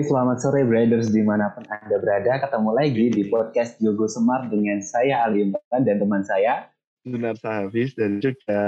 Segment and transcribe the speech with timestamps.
[0.00, 2.40] Selamat sore Braders di mana pun Anda berada.
[2.40, 6.72] Ketemu lagi di podcast Jogo Semar dengan saya Ali Imran dan teman saya.
[7.04, 8.64] Benar Hafiz dan juga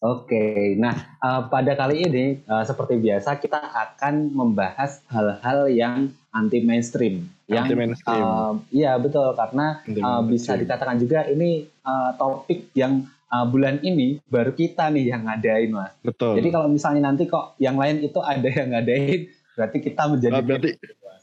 [0.00, 6.62] Oke, nah uh, pada kali ini uh, seperti biasa kita akan membahas hal-hal yang anti
[6.62, 7.26] mainstream.
[7.50, 8.22] Yang, anti mainstream.
[8.22, 14.22] Uh, iya betul karena uh, bisa dikatakan juga ini uh, topik yang uh, bulan ini
[14.24, 15.92] baru kita nih yang ngadain mas.
[16.00, 16.38] Betul.
[16.38, 19.28] Jadi kalau misalnya nanti kok yang lain itu ada yang ngadain,
[19.60, 20.40] berarti kita menjadi.
[20.40, 20.70] Uh, berarti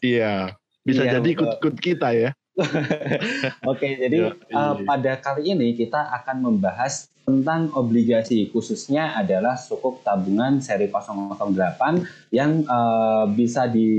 [0.05, 0.53] iya
[0.85, 2.29] bisa iya, jadi ikut-ikut kita ya.
[3.71, 10.63] Oke, jadi uh, pada kali ini kita akan membahas tentang obligasi khususnya adalah sukuk tabungan
[10.63, 13.89] seri 008 yang uh, bisa di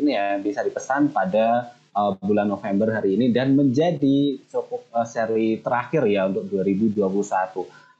[0.00, 5.60] ini ya bisa dipesan pada uh, bulan November hari ini dan menjadi sukuk uh, seri
[5.60, 7.02] terakhir ya untuk 2021.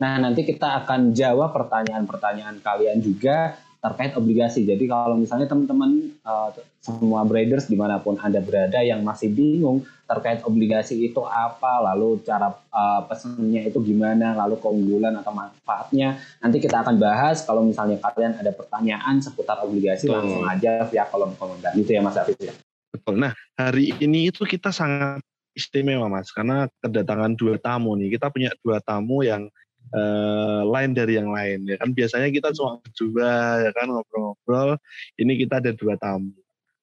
[0.03, 4.63] Nah, nanti kita akan jawab pertanyaan-pertanyaan kalian juga terkait obligasi.
[4.63, 9.83] Jadi kalau misalnya teman-teman uh, semua traders di mana pun anda berada yang masih bingung
[10.07, 16.63] terkait obligasi itu apa, lalu cara uh, pesannya itu gimana, lalu keunggulan atau manfaatnya, nanti
[16.63, 17.43] kita akan bahas.
[17.43, 20.15] Kalau misalnya kalian ada pertanyaan seputar obligasi Betul.
[20.15, 21.75] langsung aja via kolom komentar.
[21.75, 22.55] Itu ya Mas Afif ya.
[22.95, 23.19] Betul.
[23.19, 25.27] Nah hari ini itu kita sangat
[25.59, 28.15] istimewa Mas karena kedatangan dua tamu nih.
[28.15, 29.51] Kita punya dua tamu yang
[29.93, 31.93] uh, lain dari yang lain ya kan?
[31.93, 33.33] Biasanya kita cuma berdua
[33.69, 33.87] ya kan?
[33.89, 34.81] Ngobrol-ngobrol.
[35.21, 36.33] Ini kita ada dua tamu.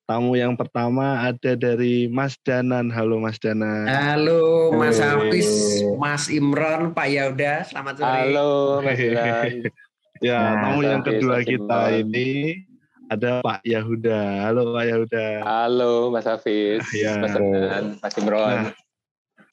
[0.10, 2.90] Tamu yang pertama ada dari Mas Danan.
[2.90, 3.86] Halo Mas Danan.
[3.86, 8.10] Halo Mas Hafiz Mas Imron Pak Yauda selamat sore.
[8.10, 8.50] Halo
[8.82, 9.54] Mas Danan.
[10.20, 12.60] Ya nah, tamu yang kedua kita ini
[13.08, 14.52] ada Pak Yahuda.
[14.52, 15.26] Halo Pak Yahuda.
[15.48, 17.24] Halo Mas Hafiz, ya.
[17.24, 18.52] Mas Danan, Mas Imron.
[18.52, 18.72] Nah,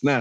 [0.02, 0.20] nah,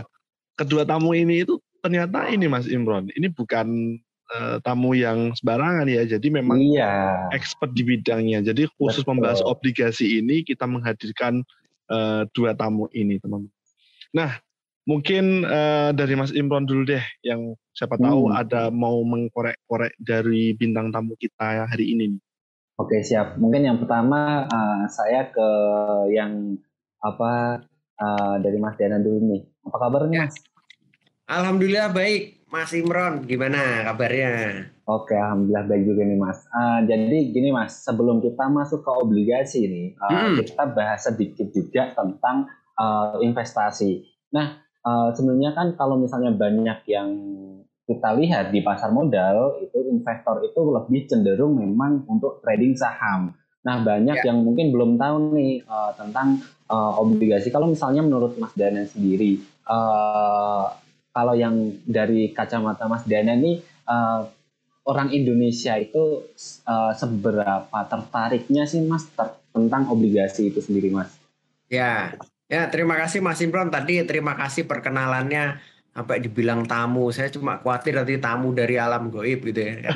[0.54, 4.02] kedua tamu ini itu ternyata ini Mas Imron, ini bukan
[4.34, 6.02] uh, tamu yang sembarangan ya.
[6.10, 7.30] Jadi memang iya.
[7.30, 8.42] expert di bidangnya.
[8.42, 9.22] Jadi khusus Betul.
[9.22, 11.46] membahas obligasi ini kita menghadirkan
[11.94, 13.46] uh, dua tamu ini, teman.
[14.18, 14.42] Nah,
[14.90, 18.42] mungkin uh, dari Mas Imron dulu deh, yang siapa tahu hmm.
[18.42, 22.18] ada mau mengkorek-korek dari bintang tamu kita hari ini.
[22.82, 23.38] Oke siap.
[23.38, 25.50] Mungkin yang pertama uh, saya ke
[26.12, 26.58] yang
[26.98, 27.62] apa
[28.02, 29.42] uh, dari Mas Diana dulu nih.
[29.70, 30.28] Apa kabarnya?
[30.28, 30.55] Ya.
[31.26, 33.26] Alhamdulillah baik, Mas Imron.
[33.26, 34.70] Gimana kabarnya?
[34.86, 36.46] Oke, alhamdulillah baik juga nih Mas.
[36.54, 40.46] Uh, jadi gini Mas, sebelum kita masuk ke obligasi ini, uh, hmm.
[40.46, 42.46] kita bahas sedikit juga tentang
[42.78, 44.06] uh, investasi.
[44.38, 47.10] Nah, uh, sebenarnya kan kalau misalnya banyak yang
[47.90, 53.34] kita lihat di pasar modal itu investor itu lebih cenderung memang untuk trading saham.
[53.66, 54.30] Nah, banyak ya.
[54.30, 56.38] yang mungkin belum tahu nih uh, tentang
[56.70, 57.50] uh, obligasi.
[57.50, 60.85] Kalau misalnya menurut Mas Dana sendiri, uh,
[61.16, 64.28] kalau yang dari kacamata Mas Dana ini uh,
[64.84, 66.28] orang Indonesia itu
[66.68, 71.16] uh, seberapa tertariknya sih Mas ter tentang obligasi itu sendiri Mas?
[71.72, 72.20] Ya,
[72.52, 73.72] ya terima kasih Mas Imron.
[73.72, 75.64] Tadi terima kasih perkenalannya
[75.96, 77.08] sampai dibilang tamu.
[77.16, 79.96] Saya cuma khawatir nanti tamu dari alam goib gitu ya.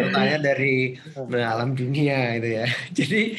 [0.00, 0.96] Tertanya dari
[1.52, 2.66] alam dunia gitu ya.
[2.96, 3.36] Jadi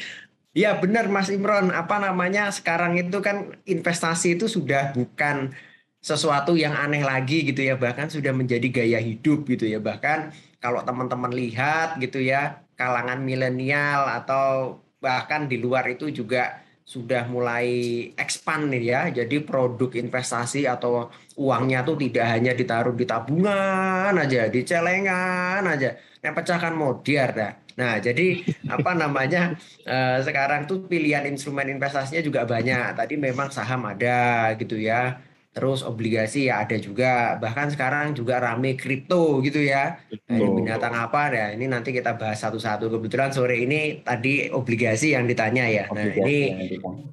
[0.56, 5.52] Ya benar Mas Imron, apa namanya sekarang itu kan investasi itu sudah bukan
[6.00, 9.84] sesuatu yang aneh lagi gitu ya, bahkan sudah menjadi gaya hidup gitu ya.
[9.84, 10.32] Bahkan
[10.64, 17.68] kalau teman-teman lihat gitu ya, kalangan milenial atau bahkan di luar itu juga sudah mulai
[18.16, 19.02] expand nih ya.
[19.12, 26.00] Jadi produk investasi atau uangnya tuh tidak hanya ditaruh di tabungan aja, di celengan aja.
[26.24, 28.40] Yang pecahkan modiar dah Nah, jadi
[28.72, 32.96] apa namanya uh, sekarang tuh pilihan instrumen investasinya juga banyak.
[32.96, 35.20] Tadi memang saham ada gitu ya
[35.56, 37.40] terus obligasi ya ada juga.
[37.40, 40.04] Bahkan sekarang juga rame kripto gitu ya.
[40.28, 41.32] Nah, ini binatang apa?
[41.32, 42.92] Ya ini nanti kita bahas satu-satu.
[42.92, 45.88] Kebetulan sore ini tadi obligasi yang ditanya ya.
[45.96, 46.38] Nah ini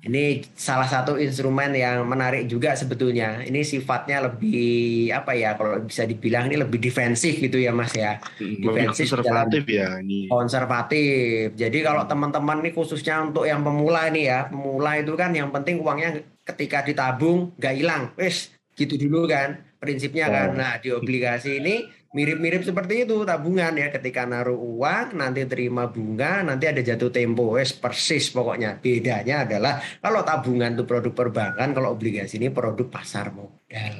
[0.03, 3.47] ini salah satu instrumen yang menarik juga sebetulnya.
[3.47, 8.19] Ini sifatnya lebih apa ya kalau bisa dibilang ini lebih defensif gitu ya mas ya.
[8.43, 10.27] Defensif konservatif ya ini.
[10.27, 11.55] Konservatif.
[11.55, 15.79] Jadi kalau teman-teman ini khususnya untuk yang pemula ini ya pemula itu kan yang penting
[15.79, 20.49] uangnya ketika ditabung nggak hilang, wes gitu dulu kan prinsipnya kan.
[20.57, 26.45] Nah di obligasi ini mirip-mirip seperti itu tabungan ya ketika naruh uang nanti terima bunga
[26.45, 31.97] nanti ada jatuh tempo wes persis pokoknya bedanya adalah kalau tabungan itu produk perbankan kalau
[31.97, 33.97] obligasi ini produk pasar modal.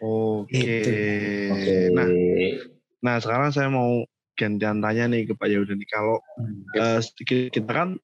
[0.00, 0.56] Oke.
[0.56, 0.92] Gitu.
[1.52, 1.76] Oke.
[1.92, 2.08] Nah,
[3.04, 4.08] nah sekarang saya mau
[4.40, 6.80] gantian tanya nih ke Pak Yaudah nih kalau hmm.
[6.80, 8.00] uh, kita kan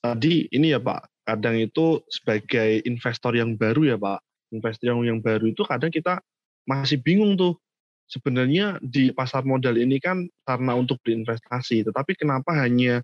[0.00, 4.20] tadi ini ya Pak kadang itu sebagai investor yang baru ya Pak,
[4.52, 6.20] investor yang, baru itu kadang kita
[6.68, 7.56] masih bingung tuh
[8.08, 13.00] sebenarnya di pasar modal ini kan karena untuk berinvestasi, tetapi kenapa hanya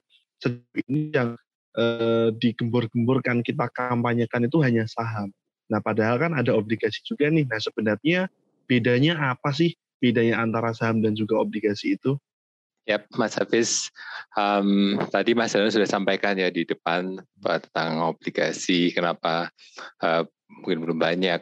[0.87, 1.37] ini yang
[1.76, 5.32] eh, digembur-gemburkan kita kampanyekan itu hanya saham.
[5.70, 7.46] Nah, padahal kan ada obligasi juga nih.
[7.46, 8.26] Nah, sebenarnya
[8.67, 9.72] bedanya apa sih
[10.02, 12.19] bedanya antara saham dan juga obligasi itu?
[12.90, 13.87] Ya, Mas Hafiz,
[14.34, 19.46] um, tadi Mas Dana sudah sampaikan ya di depan tentang obligasi, kenapa
[20.02, 21.38] uh, mungkin belum banyak.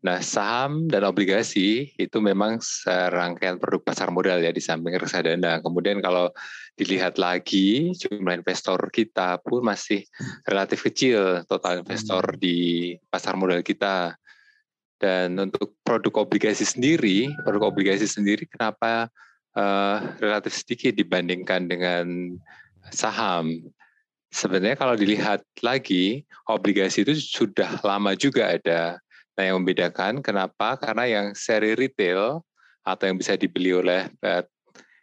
[0.00, 5.60] Nah, saham dan obligasi itu memang serangkaian produk pasar modal ya di samping reksadana.
[5.60, 6.32] Kemudian kalau
[6.80, 10.00] dilihat lagi jumlah investor kita pun masih
[10.48, 12.40] relatif kecil total investor hmm.
[12.40, 12.58] di
[13.12, 14.16] pasar modal kita.
[14.96, 19.12] Dan untuk produk obligasi sendiri, produk obligasi sendiri kenapa
[19.56, 22.36] uh, relatif sedikit dibandingkan dengan
[22.92, 23.66] saham?
[24.30, 29.00] Sebenarnya kalau dilihat lagi, obligasi itu sudah lama juga ada
[29.36, 30.80] Nah, yang membedakan kenapa?
[30.80, 32.40] Karena yang seri retail
[32.82, 34.40] atau yang bisa dibeli oleh uh,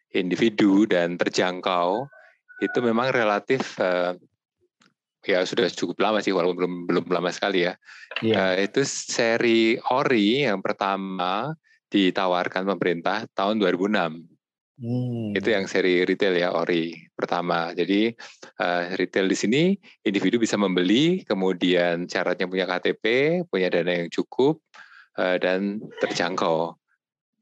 [0.10, 2.10] individu dan terjangkau
[2.62, 4.18] itu memang relatif uh,
[5.24, 7.78] ya sudah cukup lama sih walaupun belum belum lama sekali ya.
[8.26, 8.58] Yeah.
[8.58, 11.54] Uh, itu seri ori yang pertama
[11.94, 14.33] ditawarkan pemerintah tahun 2006.
[14.74, 15.38] Hmm.
[15.38, 17.70] Itu yang seri retail ya ori pertama.
[17.78, 18.10] Jadi
[18.58, 19.62] uh, retail di sini
[20.02, 23.06] individu bisa membeli, kemudian syaratnya punya KTP,
[23.54, 24.58] punya dana yang cukup
[25.22, 26.74] uh, dan terjangkau.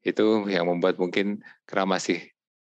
[0.04, 2.20] Itu yang membuat mungkin karena masih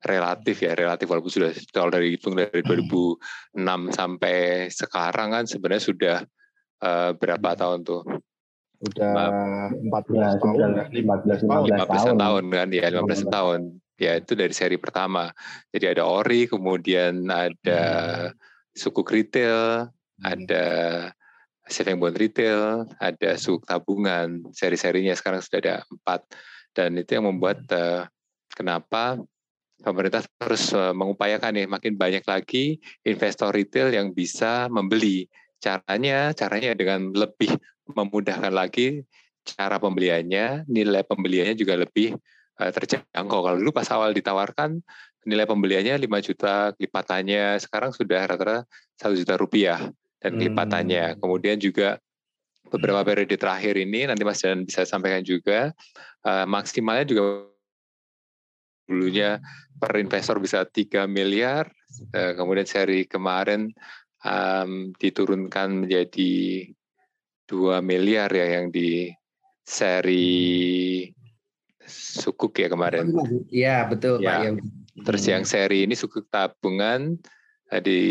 [0.03, 3.87] relatif ya relatif walaupun sudah kalau dari hitung dari 2006 hmm.
[3.91, 6.17] sampai sekarang kan sebenarnya sudah
[6.83, 7.59] uh, berapa hmm.
[7.59, 8.03] tahun tuh?
[8.83, 9.11] Udah
[9.79, 12.15] 14 ya, tahun, 15 15 tahun.
[12.19, 15.31] tahun kan ya 15 tahun ya itu dari seri pertama.
[15.71, 17.83] Jadi ada ori, kemudian ada
[18.29, 18.35] hmm.
[18.75, 20.23] suku retail, hmm.
[20.23, 20.65] ada
[21.67, 24.43] saving bond retail, ada suku tabungan.
[24.51, 26.27] Seri-serinya sekarang sudah ada empat.
[26.73, 28.09] Dan itu yang membuat uh,
[28.51, 29.21] kenapa
[29.83, 35.29] pemerintah terus uh, mengupayakan nih makin banyak lagi investor retail yang bisa membeli.
[35.63, 37.55] Caranya, caranya dengan lebih
[37.87, 39.07] memudahkan lagi
[39.43, 42.15] cara pembeliannya, nilai pembeliannya juga lebih
[42.57, 43.39] terjangkau.
[43.43, 44.77] Kalau dulu pas awal ditawarkan
[45.25, 48.67] nilai pembeliannya 5 juta, lipatannya sekarang sudah rata-rata
[48.99, 49.79] 1 juta rupiah
[50.19, 51.15] dan lipatannya.
[51.15, 51.19] Hmm.
[51.19, 51.99] Kemudian juga
[52.67, 55.69] beberapa periode terakhir ini nanti Mas Dan bisa sampaikan juga
[56.25, 57.23] uh, maksimalnya juga
[58.87, 59.39] dulunya
[59.79, 61.71] per investor bisa 3 miliar,
[62.15, 63.71] uh, kemudian seri kemarin
[64.23, 66.67] um, diturunkan menjadi
[67.47, 69.11] 2 miliar ya yang di
[69.63, 71.07] seri
[71.89, 73.11] sukuk ya kemarin.
[73.51, 74.27] Iya betul ya.
[74.27, 74.39] Pak.
[74.45, 74.55] Yang...
[75.03, 77.17] Terus yang seri ini sukuk tabungan
[77.71, 78.01] eh, di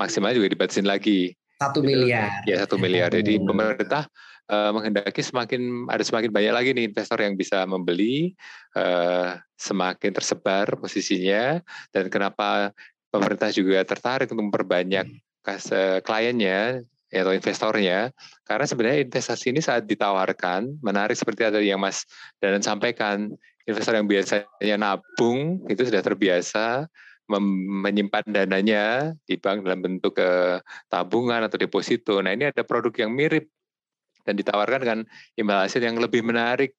[0.00, 1.36] maksimal juga dibatasin lagi.
[1.60, 2.44] Satu miliar.
[2.48, 3.12] Ya satu miliar.
[3.12, 4.08] Jadi pemerintah
[4.48, 8.32] uh, menghendaki semakin ada semakin banyak lagi nih investor yang bisa membeli,
[8.80, 11.60] uh, semakin tersebar posisinya
[11.92, 12.72] dan kenapa
[13.12, 15.04] pemerintah juga tertarik untuk memperbanyak
[15.44, 18.14] kas, uh, kliennya Ya, atau investornya
[18.46, 22.06] karena sebenarnya investasi ini saat ditawarkan menarik seperti ada yang Mas
[22.38, 23.34] Danan sampaikan
[23.66, 26.86] investor yang biasanya nabung itu sudah terbiasa
[27.30, 30.56] menyimpan dananya di bank dalam bentuk ke eh,
[30.90, 32.18] tabungan atau deposito.
[32.18, 33.46] Nah ini ada produk yang mirip
[34.26, 35.00] dan ditawarkan dengan
[35.38, 36.74] imbal hasil yang lebih menarik,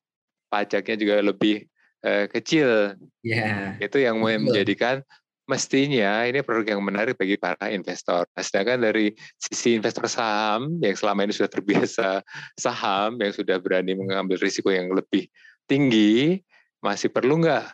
[0.51, 1.71] pajaknya juga lebih
[2.03, 2.99] eh, kecil.
[3.23, 3.79] Yeah.
[3.79, 5.07] Itu yang menjadikan
[5.51, 8.23] mestinya ini produk yang menarik bagi para investor.
[8.23, 12.23] Nah, sedangkan dari sisi investor saham yang selama ini sudah terbiasa
[12.63, 15.27] saham, yang sudah berani mengambil risiko yang lebih
[15.67, 16.39] tinggi,
[16.79, 17.67] masih perlu nggak?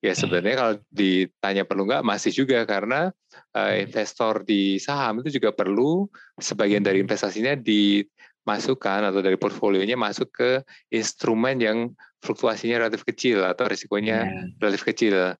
[0.00, 3.14] Ya sebenarnya kalau ditanya perlu nggak, masih juga karena
[3.54, 6.08] uh, investor di saham itu juga perlu
[6.40, 10.50] sebagian dari investasinya dimasukkan atau dari portfolionya masuk ke
[10.90, 11.78] instrumen yang
[12.24, 14.44] fluktuasinya relatif kecil atau risikonya yeah.
[14.58, 15.36] relatif kecil.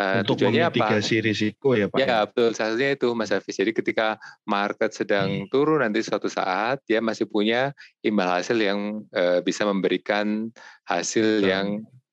[0.00, 1.26] Uh, Untuk tujuannya memitigasi apa?
[1.28, 1.98] risiko ya Pak?
[2.00, 3.52] Ya, betul, salah itu Mas Hafiz.
[3.52, 4.16] Jadi ketika
[4.48, 5.52] market sedang hmm.
[5.52, 10.48] turun nanti suatu saat dia masih punya imbal hasil yang uh, bisa memberikan
[10.88, 11.48] hasil hmm.
[11.52, 11.66] yang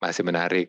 [0.04, 0.68] masih menarik.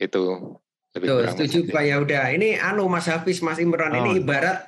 [0.00, 0.56] Itu
[0.96, 2.32] lebih Tuh, setuju Pak ya udah.
[2.32, 4.00] Ini anu Mas Hafiz, Mas Imran oh.
[4.00, 4.64] ini ibarat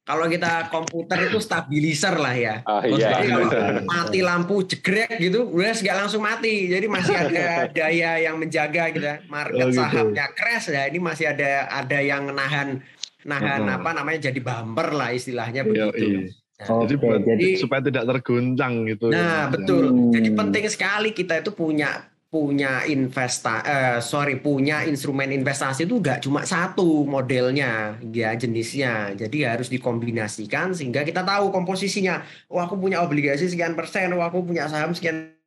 [0.00, 2.54] kalau kita komputer itu stabilizer lah ya.
[2.66, 3.20] Oh, iya.
[3.20, 3.48] Jadi kalau
[3.94, 6.66] mati lampu jegrek gitu, udah nggak langsung mati.
[6.66, 9.06] Jadi masih ada daya yang menjaga gitu.
[9.06, 9.22] Ya.
[9.30, 9.78] Market oh, gitu.
[9.78, 10.88] sahamnya crash ya.
[10.90, 12.82] Ini masih ada ada yang nahan
[13.20, 13.78] nahan uh -huh.
[13.84, 16.00] apa namanya jadi bumper lah istilahnya iya, begitu.
[16.00, 16.20] Iya.
[16.60, 19.08] Nah, jadi, jadi supaya tidak terguncang gitu.
[19.08, 19.84] Nah betul.
[19.88, 20.12] Hmm.
[20.12, 26.22] Jadi penting sekali kita itu punya punya investa uh, sorry punya instrumen investasi itu gak
[26.22, 29.18] cuma satu modelnya ya jenisnya.
[29.18, 32.22] Jadi harus dikombinasikan sehingga kita tahu komposisinya.
[32.46, 35.39] Oh aku punya obligasi sekian persen oh aku punya saham sekian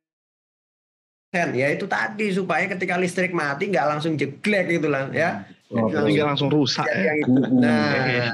[1.34, 5.42] ya itu tadi supaya ketika listrik mati nggak langsung jeglek gitu lah ya
[5.74, 7.18] Oh, tinggal langsung rusak ya.
[7.18, 7.34] Itu.
[7.34, 8.30] Nah, iya.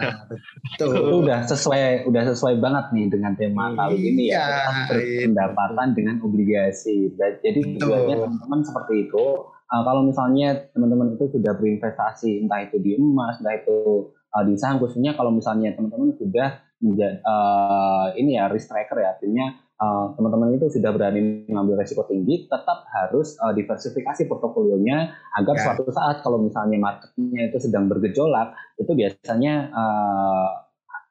[0.77, 0.93] betul.
[0.93, 4.69] Itu udah sesuai udah sesuai banget nih dengan tema kali ini ya.
[4.93, 7.17] Iya, pendapatan dengan obligasi.
[7.17, 9.25] Jadi tujuannya teman-teman seperti itu.
[9.71, 14.59] Uh, kalau misalnya teman-teman itu sudah berinvestasi entah itu di emas, entah itu uh, di
[14.59, 20.07] saham khususnya kalau misalnya teman-teman sudah menjadi uh, ini ya risk tracker ya artinya uh,
[20.15, 25.63] teman-teman itu sudah berani mengambil resiko tinggi, tetap harus uh, diversifikasi portofolionya agar ya.
[25.65, 30.49] suatu saat kalau misalnya marketnya itu sedang bergejolak, itu biasanya uh,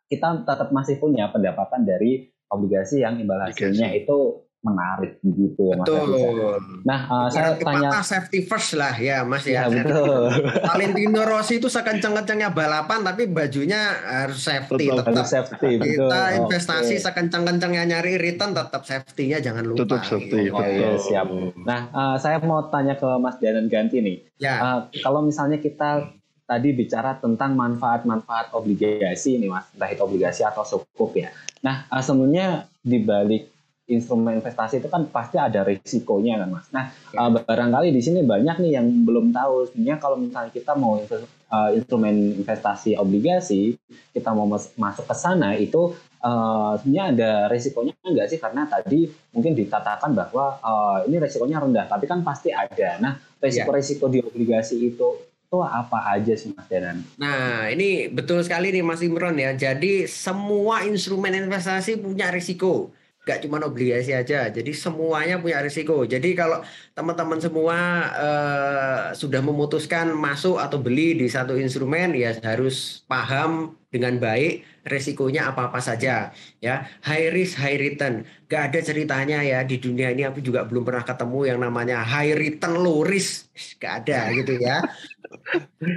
[0.10, 5.88] kita tetap masih punya pendapatan dari obligasi yang imbal hasilnya itu menarik gitu ya Mas.
[5.88, 6.60] Betul.
[6.84, 9.72] Nah, uh, saya tanya safety first lah ya Mas ya.
[9.72, 10.28] ya betul.
[10.68, 15.24] Valentino Rossi itu sekencang-kencangnya balapan tapi bajunya harus safety betul, tetap.
[15.24, 16.12] Harus safety, betul.
[16.12, 17.06] Kita investasi okay.
[17.08, 19.80] sekencang-kencangnya nyari return tetap safety-nya jangan lupa.
[19.88, 20.52] Tetap safety.
[20.52, 20.56] Gitu.
[20.60, 21.28] Oh, iya, siap.
[21.64, 24.18] Nah, uh, saya mau tanya ke Mas Danan Ganti nih.
[24.44, 24.60] Ya.
[24.60, 26.12] Uh, kalau misalnya kita
[26.44, 31.32] tadi bicara tentang manfaat-manfaat obligasi ini Mas, entah itu obligasi atau sukuk ya.
[31.64, 33.59] Nah, uh, sebenarnya di balik
[33.90, 36.68] instrumen investasi itu kan pasti ada risikonya kan mas.
[36.70, 37.26] Nah ya.
[37.26, 41.70] uh, barangkali di sini banyak nih yang belum tahu sebenarnya kalau misalnya kita mau uh,
[41.74, 43.76] instrumen investasi obligasi
[44.14, 49.10] kita mau mas masuk ke sana itu uh, sebenarnya ada risikonya enggak sih karena tadi
[49.34, 53.02] mungkin dikatakan bahwa uh, ini risikonya rendah tapi kan pasti ada.
[53.02, 57.02] Nah risiko-risiko di obligasi itu itu apa aja sih Mas Danan?
[57.18, 59.58] Nah ini betul sekali nih Mas Imron ya.
[59.58, 62.94] Jadi semua instrumen investasi punya risiko
[63.30, 64.50] gak cuma obligasi aja.
[64.50, 66.02] Jadi semuanya punya risiko.
[66.10, 66.66] Jadi kalau
[66.98, 67.78] teman-teman semua
[68.18, 75.54] uh, sudah memutuskan masuk atau beli di satu instrumen ya harus paham dengan baik resikonya
[75.54, 76.90] apa-apa saja ya.
[77.06, 78.26] High risk high return.
[78.50, 82.34] Gak ada ceritanya ya di dunia ini aku juga belum pernah ketemu yang namanya high
[82.34, 83.54] return low risk.
[83.78, 84.82] Gak ada gitu ya.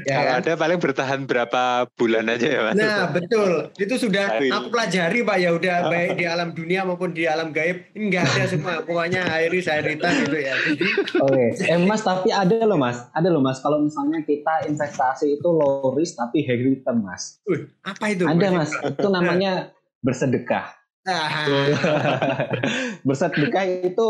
[0.07, 0.41] Ya Kalau kan?
[0.45, 1.63] ada paling bertahan berapa
[1.97, 2.77] bulan aja ya Mas.
[2.77, 7.25] Nah betul, itu sudah aku pelajari Pak ya udah baik di alam dunia maupun di
[7.25, 10.55] alam gaib enggak ada semua pokoknya high return gitu ya.
[11.23, 11.73] Oke, okay.
[11.73, 15.93] eh Mas tapi ada loh Mas, ada loh Mas kalau misalnya kita investasi itu low
[15.97, 17.41] risk tapi high return Mas.
[17.49, 18.25] Uh, apa itu?
[18.29, 19.73] Ada Mas, itu namanya
[20.05, 20.77] bersedekah.
[23.07, 24.07] bersedekah itu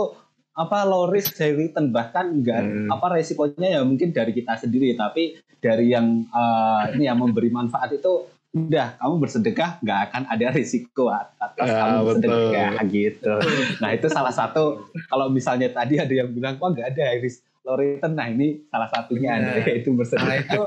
[0.53, 2.93] apa low risk high return bahkan enggak hmm.
[2.93, 7.97] apa resikonya ya mungkin dari kita sendiri tapi dari yang uh, ini yang memberi manfaat
[7.97, 12.93] itu udah kamu bersedekah nggak akan ada risiko atas ya, kamu bersedekah betul.
[12.93, 13.35] gitu.
[13.81, 17.81] Nah itu salah satu kalau misalnya tadi ada yang bilang kok nggak ada risk low
[17.81, 20.29] return nah ini salah satunya nah, yaitu bersedekah.
[20.29, 20.61] Nah, itu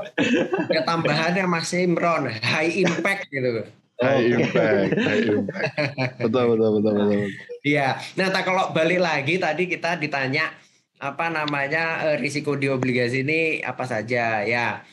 [0.74, 3.62] ya tambahannya masih Imron high impact gitu
[3.96, 6.20] High impact, high impact.
[6.20, 7.32] Betul, betul, betul, betul.
[7.64, 7.96] Iya.
[8.20, 10.52] Nah, tak kalau balik lagi tadi kita ditanya
[11.00, 14.84] apa namanya eh, risiko di obligasi ini apa saja ya.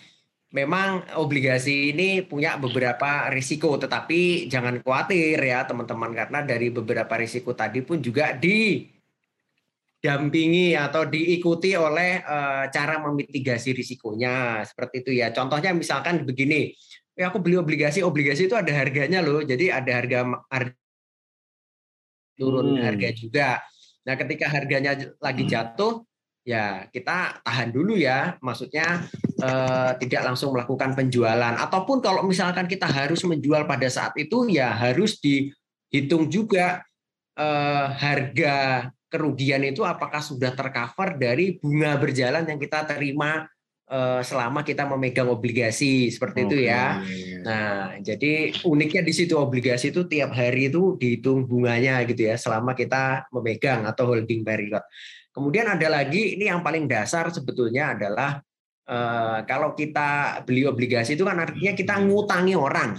[0.53, 7.57] Memang obligasi ini punya beberapa risiko, tetapi jangan khawatir ya teman-teman karena dari beberapa risiko
[7.57, 9.17] tadi pun juga didampingi
[10.77, 15.33] atau diikuti oleh uh, cara memitigasi risikonya seperti itu ya.
[15.33, 16.69] Contohnya misalkan begini,
[17.13, 19.41] ya aku beli obligasi, obligasi itu ada harganya loh.
[19.41, 20.77] Jadi ada harga, harga
[22.37, 22.83] turun hmm.
[22.83, 23.49] harga juga.
[24.03, 24.91] Nah, ketika harganya
[25.21, 25.51] lagi hmm.
[25.51, 25.93] jatuh,
[26.43, 28.35] ya kita tahan dulu ya.
[28.41, 29.05] Maksudnya
[29.39, 31.55] eh, tidak langsung melakukan penjualan.
[31.55, 36.81] Ataupun kalau misalkan kita harus menjual pada saat itu, ya harus dihitung juga
[37.37, 43.45] eh, harga kerugian itu apakah sudah tercover dari bunga berjalan yang kita terima
[44.25, 46.47] selama kita memegang obligasi seperti okay.
[46.49, 46.97] itu ya.
[47.45, 52.73] Nah, jadi uniknya di situ obligasi itu tiap hari itu dihitung bunganya gitu ya selama
[52.73, 54.81] kita memegang atau holding period.
[55.33, 58.41] Kemudian ada lagi ini yang paling dasar sebetulnya adalah
[58.89, 62.97] uh, kalau kita beli obligasi itu kan artinya kita ngutangi orang.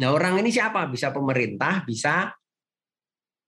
[0.00, 0.86] Nah, orang ini siapa?
[0.88, 2.32] Bisa pemerintah, bisa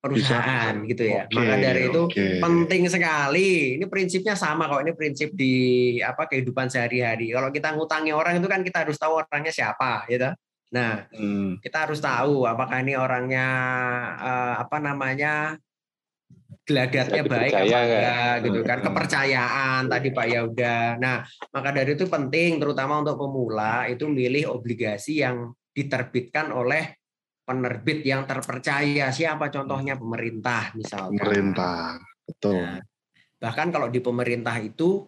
[0.03, 0.91] perusahaan Bisa.
[0.91, 1.23] gitu ya.
[1.31, 2.43] Okay, Maka dari itu okay.
[2.43, 3.79] penting sekali.
[3.79, 4.83] Ini prinsipnya sama kok.
[4.83, 5.55] Ini prinsip di
[6.03, 7.31] apa kehidupan sehari-hari.
[7.31, 10.35] Kalau kita ngutangi orang itu kan kita harus tahu orangnya siapa, gitu.
[10.75, 11.63] Nah, hmm.
[11.63, 13.47] kita harus tahu apakah ini orangnya
[14.19, 15.55] uh, apa namanya
[16.63, 18.87] gelagatnya baik apa enggak gitu kan hmm.
[18.87, 20.85] kepercayaan tadi Pak ya udah.
[20.99, 21.23] Nah,
[21.55, 27.02] maka dari itu penting terutama untuk pemula itu milih obligasi yang diterbitkan oleh
[27.53, 29.13] penerbit yang terpercaya.
[29.13, 31.21] Siapa contohnya pemerintah misalnya.
[31.21, 32.65] Pemerintah, betul.
[32.65, 32.81] Nah,
[33.37, 35.05] bahkan kalau di pemerintah itu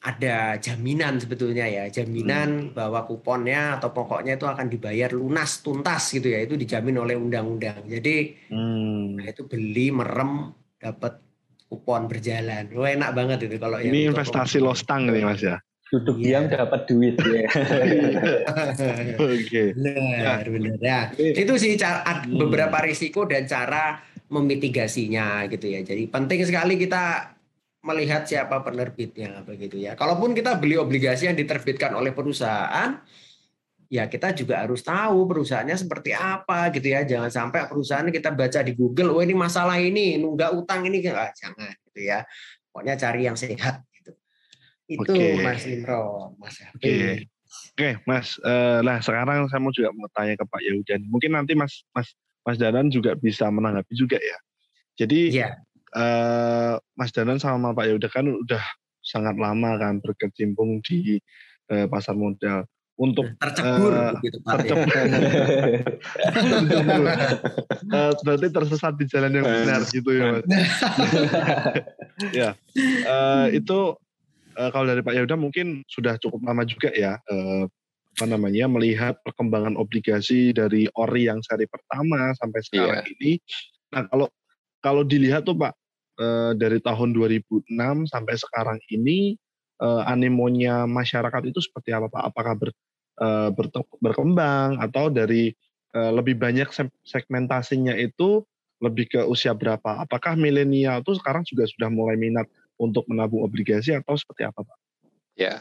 [0.00, 2.78] ada jaminan sebetulnya ya, jaminan hmm.
[2.78, 7.84] bahwa kuponnya atau pokoknya itu akan dibayar lunas tuntas gitu ya, itu dijamin oleh undang-undang.
[7.84, 9.20] Jadi hmm.
[9.20, 11.20] nah itu beli merem dapat
[11.68, 12.72] kupon berjalan.
[12.72, 15.60] Oh, enak banget itu kalau ini investasi lostang nih mas ya.
[15.90, 16.38] Duduk yeah.
[16.38, 17.50] diam dapat duit ya.
[19.18, 19.74] Oke.
[19.74, 20.78] Benar, benar.
[20.78, 22.38] Ya, itu sih cara, hmm.
[22.38, 23.98] beberapa risiko dan cara
[24.30, 25.82] memitigasinya gitu ya.
[25.82, 27.34] Jadi penting sekali kita
[27.82, 29.98] melihat siapa penerbitnya begitu ya.
[29.98, 33.02] Kalaupun kita beli obligasi yang diterbitkan oleh perusahaan,
[33.90, 37.02] ya kita juga harus tahu perusahaannya seperti apa gitu ya.
[37.02, 41.34] Jangan sampai perusahaan kita baca di Google, oh ini masalah ini, nunggak utang ini, enggak,
[41.34, 42.22] jangan gitu ya.
[42.70, 43.82] Pokoknya cari yang sehat.
[44.90, 45.38] Itu okay.
[45.38, 46.82] Mas Imron, Mas Oke.
[46.82, 47.14] Okay.
[47.50, 48.38] Oke, okay, Mas.
[48.42, 51.00] Uh, nah, sekarang saya mau juga mau tanya ke Pak Yahudan.
[51.06, 52.10] Mungkin nanti Mas Mas
[52.42, 54.38] Mas Danan juga bisa menanggapi juga ya.
[54.98, 55.54] Jadi yeah.
[55.94, 58.62] uh, Mas Danan sama Pak Yahudan kan udah
[59.02, 61.22] sangat lama kan berkecimpung di
[61.70, 62.66] uh, pasar modal
[63.00, 64.20] untuk tercebur uh, Pak.
[64.60, 64.92] Tercebur.
[68.26, 70.44] berarti tersesat di jalan yang benar gitu ya Mas.
[72.38, 72.50] ya.
[73.08, 73.96] Uh, itu
[74.56, 77.64] uh, kalau dari Pak Yahuda mungkin sudah cukup lama juga ya uh,
[78.16, 83.14] apa namanya melihat perkembangan obligasi dari ori yang seri pertama sampai sekarang yeah.
[83.14, 83.32] ini.
[83.94, 84.26] Nah, kalau
[84.82, 85.72] kalau dilihat tuh Pak
[86.18, 87.70] uh, dari tahun 2006
[88.10, 89.38] sampai sekarang ini
[89.80, 92.22] uh, animonya masyarakat itu seperti apa Pak?
[92.34, 92.70] Apakah ber,
[93.22, 93.50] uh,
[94.02, 95.54] berkembang atau dari
[95.94, 96.66] uh, lebih banyak
[97.06, 98.42] segmentasinya itu
[98.82, 100.02] lebih ke usia berapa?
[100.02, 102.48] Apakah milenial itu sekarang juga sudah mulai minat
[102.80, 104.78] untuk menabung obligasi atau seperti apa, Pak?
[105.36, 105.60] Ya,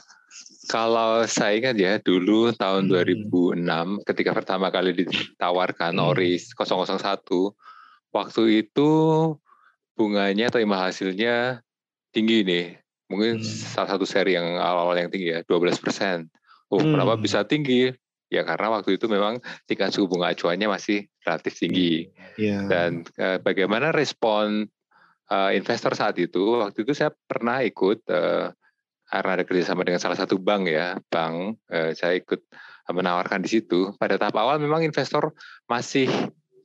[0.71, 3.59] kalau saya ingat ya dulu tahun hmm.
[3.59, 6.07] 2006 ketika pertama kali ditawarkan hmm.
[6.15, 6.99] ORIS 001,
[8.15, 8.91] waktu itu
[9.99, 11.59] bunganya atau imbal hasilnya
[12.15, 12.67] tinggi nih.
[13.11, 13.45] Mungkin hmm.
[13.45, 16.31] salah satu seri yang awal-awal yang tinggi ya, 12 persen.
[16.71, 16.95] Oh, hmm.
[16.95, 17.91] kenapa bisa tinggi?
[18.29, 22.13] Ya karena waktu itu memang tingkat suku bunga acuannya masih relatif tinggi.
[22.37, 22.69] Yeah.
[22.69, 24.69] Dan uh, bagaimana respon
[25.29, 26.59] uh, investor saat itu?
[26.59, 28.51] Waktu itu saya pernah ikut uh,
[29.09, 31.57] karena ada kerjasama dengan salah satu bank ya, bank.
[31.69, 32.41] Uh, saya ikut
[32.89, 33.93] menawarkan di situ.
[33.97, 35.33] Pada tahap awal memang investor
[35.69, 36.09] masih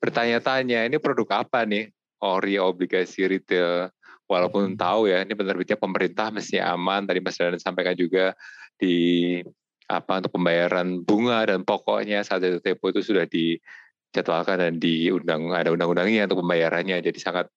[0.00, 1.92] bertanya-tanya, ini produk apa nih?
[2.24, 3.92] Ori obligasi retail.
[4.24, 4.80] Walaupun hmm.
[4.80, 7.04] tahu ya, ini penerbitnya pemerintah mesti aman.
[7.04, 8.32] Tadi Mas Danan sampaikan juga
[8.80, 9.36] di
[9.84, 15.76] apa untuk pembayaran bunga dan pokoknya saat itu tempo itu sudah dijadwalkan dan diundang ada
[15.76, 17.52] undang-undangnya untuk pembayarannya jadi sangat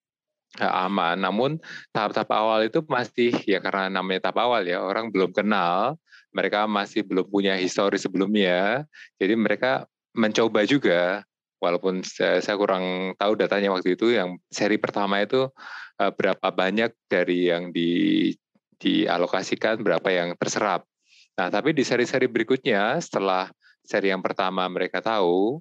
[0.56, 1.20] aman.
[1.20, 1.50] Namun
[1.92, 6.00] tahap-tahap awal itu masih ya karena namanya tahap awal ya orang belum kenal,
[6.32, 8.84] mereka masih belum punya histori sebelumnya,
[9.20, 9.84] jadi mereka
[10.16, 11.22] mencoba juga.
[11.58, 15.50] Walaupun saya, kurang tahu datanya waktu itu, yang seri pertama itu
[15.98, 18.30] eh, berapa banyak dari yang di
[18.78, 20.86] dialokasikan, berapa yang terserap.
[21.34, 23.50] Nah, tapi di seri-seri berikutnya, setelah
[23.82, 25.58] seri yang pertama mereka tahu,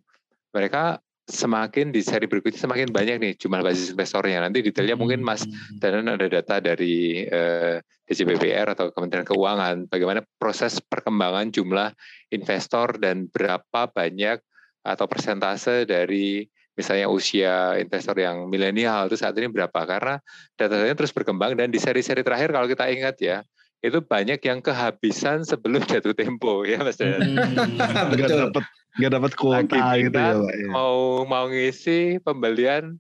[0.54, 4.40] mereka semakin di seri berikutnya semakin banyak nih jumlah basis investornya.
[4.40, 5.84] Nanti detailnya mungkin Mas hmm.
[5.84, 11.92] dan ada data dari eh, DCBPR atau Kementerian Keuangan bagaimana proses perkembangan jumlah
[12.32, 14.40] investor dan berapa banyak
[14.88, 20.22] atau persentase dari misalnya usia investor yang milenial itu saat ini berapa karena
[20.56, 23.38] datanya terus berkembang dan di seri-seri terakhir kalau kita ingat ya
[23.86, 27.38] itu banyak yang kehabisan sebelum jatuh tempo ya Mas Hmm,
[28.14, 28.64] nggak dapat
[28.98, 30.54] nggak dapat kuota gitu ya Pak.
[30.58, 30.70] Ya.
[30.74, 32.98] Mau mau ngisi pembelian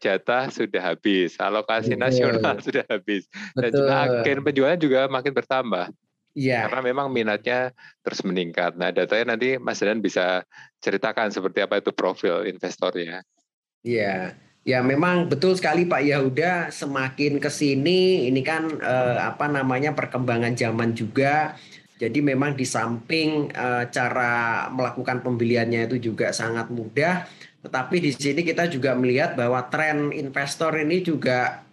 [0.00, 2.00] jatah sudah habis, alokasi Betul.
[2.00, 3.60] nasional sudah habis, Betul.
[3.60, 5.86] dan juga agen penjualan juga makin bertambah.
[6.32, 6.70] Iya.
[6.70, 7.74] Karena memang minatnya
[8.06, 8.78] terus meningkat.
[8.78, 10.46] Nah, datanya nanti Mas Dan bisa
[10.78, 13.26] ceritakan seperti apa itu profil investornya.
[13.82, 14.38] Iya.
[14.60, 20.52] Ya memang betul sekali Pak Yahuda semakin ke sini ini kan eh, apa namanya perkembangan
[20.52, 21.56] zaman juga.
[21.96, 27.24] Jadi memang di samping eh, cara melakukan pembeliannya itu juga sangat mudah,
[27.64, 31.64] tetapi di sini kita juga melihat bahwa tren investor ini juga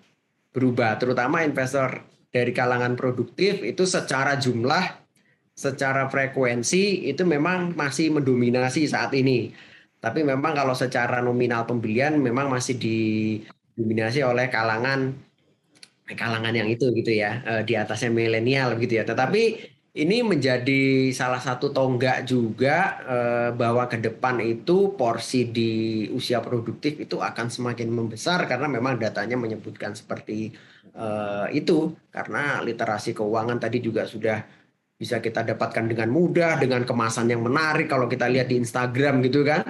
[0.56, 4.84] berubah, terutama investor dari kalangan produktif itu secara jumlah,
[5.56, 9.52] secara frekuensi itu memang masih mendominasi saat ini.
[9.98, 15.14] Tapi memang kalau secara nominal pembelian memang masih didominasi oleh kalangan
[16.08, 19.04] kalangan yang itu gitu ya eh, di atasnya milenial gitu ya.
[19.04, 19.42] Tetapi
[19.98, 25.72] ini menjadi salah satu tonggak juga eh, bahwa ke depan itu porsi di
[26.14, 30.54] usia produktif itu akan semakin membesar karena memang datanya menyebutkan seperti
[30.94, 34.57] eh, itu karena literasi keuangan tadi juga sudah
[34.98, 39.46] bisa kita dapatkan dengan mudah dengan kemasan yang menarik kalau kita lihat di Instagram gitu
[39.46, 39.62] kan.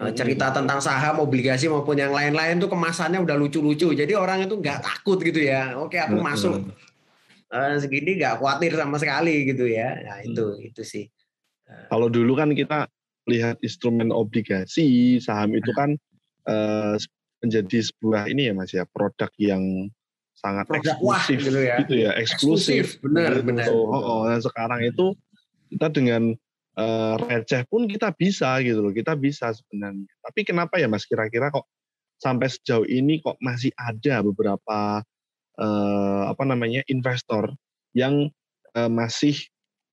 [0.00, 3.92] Eh, cerita tentang saham obligasi maupun yang lain-lain tuh kemasannya udah lucu-lucu.
[3.92, 5.76] Jadi orang itu nggak takut gitu ya.
[5.76, 6.72] Oke aku masuk.
[7.50, 10.00] Uh, segini nggak khawatir sama sekali gitu ya.
[10.00, 10.68] Nah itu hmm.
[10.72, 11.04] itu sih.
[11.92, 12.88] Kalau dulu kan kita
[13.28, 15.92] lihat instrumen obligasi saham itu kan
[16.48, 16.96] uh,
[17.44, 19.92] menjadi sebuah ini ya mas ya produk yang
[20.40, 21.76] sangat Produk eksklusif wah, gitu ya.
[21.84, 22.84] Gitu ya, eksklusif.
[23.04, 23.46] Benar, gitu.
[23.46, 23.66] benar.
[23.68, 25.12] Oh, oh, dan sekarang itu
[25.70, 26.22] kita dengan
[26.80, 28.92] uh, receh pun kita bisa gitu loh.
[28.92, 30.08] Kita bisa sebenarnya.
[30.24, 31.68] Tapi kenapa ya Mas kira-kira kok
[32.20, 35.04] sampai sejauh ini kok masih ada beberapa
[35.60, 37.52] uh, apa namanya investor
[37.92, 38.32] yang
[38.76, 39.36] uh, masih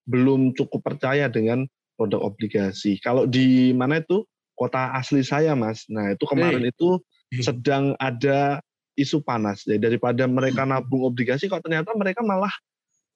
[0.08, 1.68] belum cukup percaya dengan
[2.00, 3.02] produk obligasi.
[3.04, 4.24] Kalau di mana itu
[4.58, 5.86] kota asli saya, Mas.
[5.92, 6.72] Nah, itu kemarin hey.
[6.72, 6.98] itu
[7.44, 8.64] sedang ada
[8.98, 10.74] isu panas ya daripada mereka hmm.
[10.74, 12.50] nabung obligasi kok ternyata mereka malah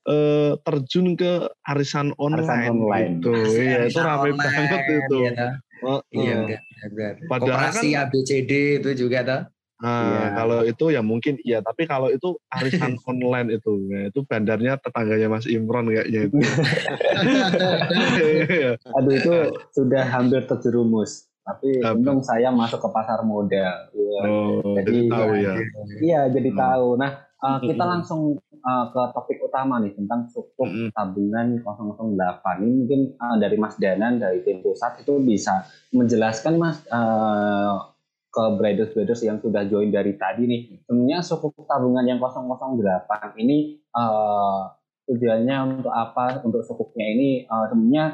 [0.08, 3.14] uh, terjun ke arisan online, arisan online.
[3.20, 3.32] gitu.
[3.58, 5.18] Iya, itu ramai banget itu.
[5.26, 5.50] Ya,
[5.86, 7.14] oh, iya, benar.
[7.26, 9.42] Padahal Koperasi kan, ABCD itu juga tuh.
[9.82, 10.26] Nah, ya.
[10.38, 15.28] kalau itu ya mungkin iya, tapi kalau itu arisan online itu, ya, itu bandarnya tetangganya
[15.34, 16.38] Mas Imron kayaknya itu.
[19.02, 19.34] Aduh itu
[19.74, 21.31] sudah hampir terjerumus.
[21.42, 21.98] Tapi Apa?
[21.98, 23.90] untung saya masuk ke pasar modal.
[23.92, 24.22] Ya.
[24.30, 25.54] Oh, jadi, jadi tahu ya.
[25.98, 26.60] Iya, jadi hmm.
[26.60, 26.88] tahu.
[27.02, 27.92] Nah, uh, kita hmm.
[27.98, 28.22] langsung
[28.62, 30.94] uh, ke topik utama nih tentang sukuk hmm.
[30.94, 32.62] tabungan 008.
[32.62, 37.90] Ini mungkin uh, dari Mas Danan dari tim pusat itu bisa menjelaskan Mas uh,
[38.32, 40.62] ke briders-briders yang sudah join dari tadi nih.
[40.86, 44.72] Sebenarnya sukuk tabungan yang 008 ini uh,
[45.10, 46.46] tujuannya untuk apa?
[46.46, 48.06] Untuk sukuknya ini uh, sebenarnya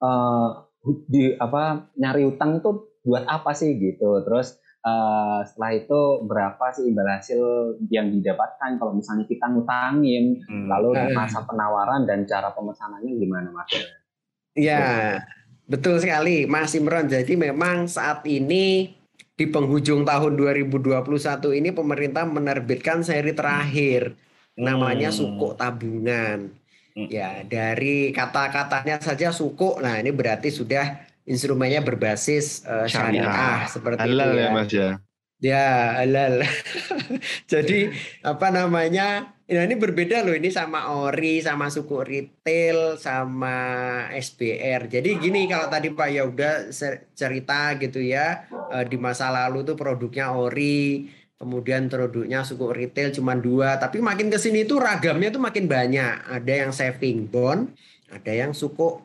[0.00, 6.64] uh, di apa nyari utang itu buat apa sih gitu terus uh, setelah itu berapa
[6.72, 7.40] sih imbal hasil
[7.92, 10.68] yang didapatkan kalau misalnya kita ngutangin hmm.
[10.68, 11.12] lalu hmm.
[11.12, 13.72] masa penawaran dan cara pemesanannya gimana mas?
[14.56, 15.20] Ya
[15.70, 18.90] betul sekali Mas Imron jadi memang saat ini
[19.38, 21.00] di penghujung tahun 2021
[21.56, 24.12] ini pemerintah menerbitkan seri terakhir
[24.58, 25.16] namanya hmm.
[25.16, 26.59] sukuk tabungan.
[27.08, 29.80] Ya, dari kata-katanya saja suku.
[29.80, 34.42] Nah, ini berarti sudah instrumennya berbasis uh, syariah, syariah seperti halal itu ya.
[34.42, 34.90] ya Mas ya.
[35.40, 35.68] Ya,
[36.04, 36.44] halal.
[37.52, 37.88] Jadi
[38.20, 39.32] apa namanya?
[39.50, 43.58] Nah, ini berbeda loh ini sama ori, sama suku retail, sama
[44.14, 44.86] SBR.
[44.86, 46.70] Jadi gini kalau tadi Pak ya udah
[47.18, 51.10] cerita gitu ya eh, di masa lalu tuh produknya ori,
[51.40, 56.28] kemudian produknya suku retail cuma dua, tapi makin ke sini tuh ragamnya tuh makin banyak.
[56.28, 57.72] Ada yang saving bond,
[58.12, 59.00] ada yang suku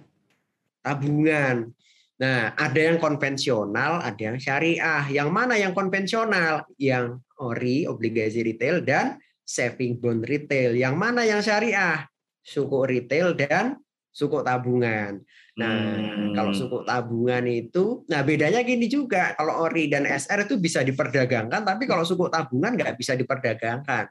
[0.84, 1.72] tabungan.
[2.20, 5.08] Nah, ada yang konvensional, ada yang syariah.
[5.08, 6.68] Yang mana yang konvensional?
[6.76, 9.16] Yang ori, obligasi retail, dan
[9.48, 10.76] saving bond retail.
[10.76, 12.04] Yang mana yang syariah?
[12.44, 13.80] Suku retail dan
[14.16, 15.20] suku tabungan.
[15.60, 16.32] Nah, hmm.
[16.32, 21.68] kalau suku tabungan itu, nah bedanya gini juga, kalau ori dan SR itu bisa diperdagangkan,
[21.68, 24.08] tapi kalau suku tabungan nggak bisa diperdagangkan.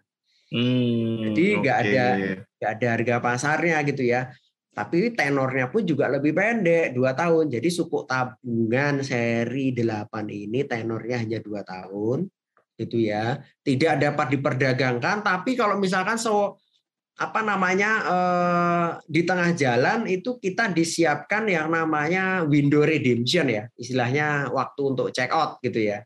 [0.53, 1.89] Hmm, Jadi nggak okay.
[1.89, 2.05] ada
[2.61, 4.29] nggak ada harga pasarnya gitu ya.
[4.75, 7.49] Tapi tenornya pun juga lebih pendek, dua tahun.
[7.49, 12.27] Jadi suku tabungan seri 8 ini tenornya hanya dua tahun,
[12.77, 13.39] gitu ya.
[13.63, 16.59] Tidak dapat diperdagangkan, tapi kalau misalkan so
[17.15, 24.51] apa namanya eh, di tengah jalan itu kita disiapkan yang namanya window redemption ya istilahnya
[24.51, 26.03] waktu untuk check out gitu ya.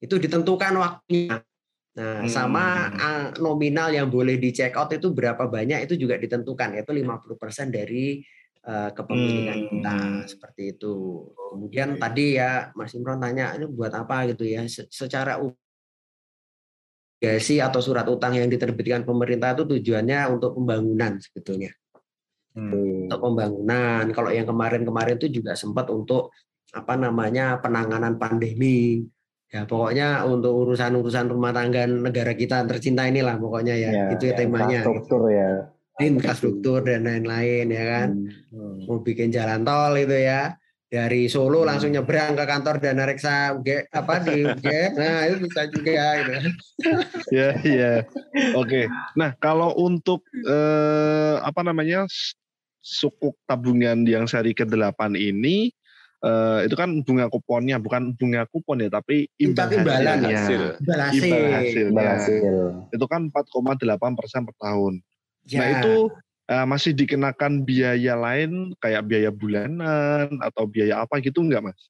[0.00, 1.40] Itu ditentukan waktunya.
[1.90, 2.30] Nah hmm.
[2.30, 2.92] sama
[3.40, 6.76] nominal yang boleh di check out itu berapa banyak itu juga ditentukan.
[6.76, 8.20] Yaitu 50% dari
[8.60, 9.68] eh, kepemilikan hmm.
[9.72, 9.96] kita
[10.28, 11.24] seperti itu.
[11.56, 14.28] Kemudian tadi ya Mas Imron tanya ini buat apa?
[14.28, 14.68] gitu ya.
[14.68, 15.40] Secara
[17.20, 21.68] obligasi atau surat utang yang diterbitkan pemerintah itu tujuannya untuk pembangunan sebetulnya.
[22.56, 23.04] Hmm.
[23.04, 24.08] Untuk pembangunan.
[24.16, 26.32] Kalau yang kemarin-kemarin itu juga sempat untuk
[26.72, 29.04] apa namanya penanganan pandemi.
[29.52, 34.34] Ya pokoknya untuk urusan-urusan rumah tangga negara kita tercinta inilah pokoknya ya, ya itu ya,
[34.40, 34.80] temanya.
[34.80, 35.50] Infrastruktur ya.
[36.00, 38.08] Infrastruktur dan lain-lain ya kan.
[38.48, 38.80] Hmm.
[38.88, 40.56] Mau bikin jalan tol itu ya
[40.90, 41.68] dari Solo hmm.
[41.70, 43.54] langsung nyebrang ke kantor Dana Reksa
[43.94, 46.50] apa di UGM nah itu bisa juga gitu.
[47.30, 47.92] Ya ya
[48.58, 48.90] oke.
[49.14, 52.10] Nah kalau untuk eh, apa namanya
[52.82, 55.70] sukuk tabungan yang seri ke-8 ini
[56.26, 61.22] eh, itu kan bunga kuponnya bukan bunga kupon ya tapi imbal imbalan hasil imbal hasil,
[61.22, 62.42] imbal hasil, imbal hasil.
[62.90, 64.94] itu kan 4,8 persen per tahun.
[64.98, 65.58] Nah, ya.
[65.62, 65.94] nah itu
[66.50, 71.80] uh, masih dikenakan biaya lain kayak biaya bulanan atau biaya apa gitu enggak mas?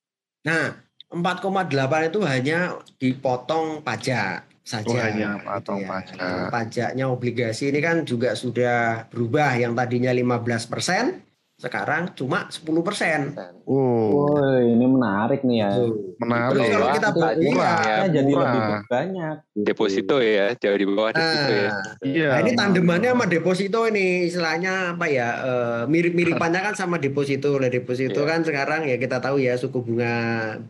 [0.45, 0.77] Nah
[1.11, 4.87] 4,8 itu hanya dipotong pajak saja.
[4.87, 5.89] Oh, hanya potong ya.
[5.89, 6.17] pajak.
[6.55, 11.25] Pajaknya obligasi ini kan juga sudah berubah yang tadinya 15 persen
[11.61, 13.37] sekarang cuma 10 persen.
[13.69, 14.33] Oh.
[14.33, 15.71] oh, ini menarik nih ya.
[16.17, 16.57] Menarik.
[16.57, 19.35] Terus kalau kita iya, ya, jadi lebih banyak.
[19.53, 19.65] Gitu.
[19.69, 21.69] Deposito ya, jauh di bawah deposito ya.
[21.69, 22.09] nah, ya.
[22.09, 22.29] Iya.
[22.33, 25.29] Nah, ini tandemannya sama deposito ini istilahnya apa ya?
[25.45, 27.53] Uh, mirip-miripannya kan sama deposito.
[27.61, 28.29] Lah deposito yeah.
[28.33, 30.15] kan sekarang ya kita tahu ya suku bunga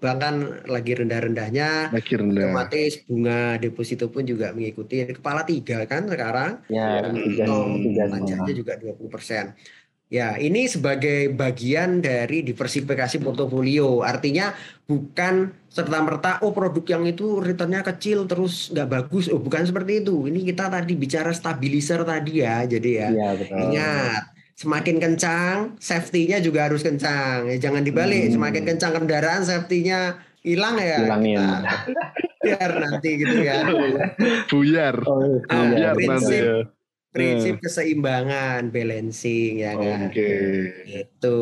[0.03, 0.35] bank kan
[0.67, 1.95] lagi rendah-rendahnya.
[1.95, 2.51] Lagi rendah.
[2.51, 5.07] Otomatis bunga deposito pun juga mengikuti.
[5.07, 6.67] Kepala tiga kan sekarang.
[6.67, 7.47] Ya, tiga,
[7.79, 9.55] tiga, tiga, juga 20 persen.
[10.11, 14.03] Ya, ini sebagai bagian dari diversifikasi portofolio.
[14.03, 14.51] Artinya
[14.83, 19.31] bukan serta merta oh produk yang itu returnnya kecil terus nggak bagus.
[19.31, 20.27] Oh bukan seperti itu.
[20.27, 22.67] Ini kita tadi bicara stabilizer tadi ya.
[22.67, 23.55] Jadi ya, ya betul.
[23.71, 24.23] ingat
[24.59, 27.47] semakin kencang safety-nya juga harus kencang.
[27.47, 28.35] Ya, jangan dibalik.
[28.35, 28.35] Hmm.
[28.35, 31.07] Semakin kencang kendaraan safety-nya hilang ya.
[31.07, 31.39] Hilangin.
[32.41, 33.63] biar nanti gitu ya.
[34.51, 34.97] Buyar.
[35.07, 36.80] Oh, nah, buyar nanti ya
[37.11, 37.63] prinsip hmm.
[37.67, 41.05] keseimbangan balancing ya kan oke okay.
[41.07, 41.39] itu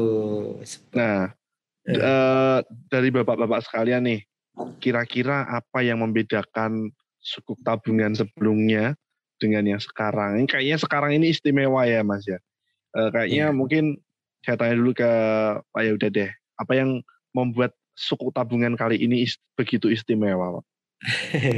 [0.96, 1.32] nah
[1.92, 4.20] uh, dari bapak-bapak sekalian nih
[4.80, 8.96] kira-kira apa yang membedakan suku tabungan sebelumnya
[9.38, 12.40] dengan yang sekarang ini kayaknya sekarang ini istimewa ya mas ya
[12.96, 13.56] uh, kayaknya hmm.
[13.56, 13.84] mungkin
[14.42, 15.10] saya tanya dulu ke
[15.74, 17.04] Pak Yaudah deh apa yang
[17.36, 19.26] membuat suku tabungan kali ini
[19.58, 20.64] begitu istimewa Pak?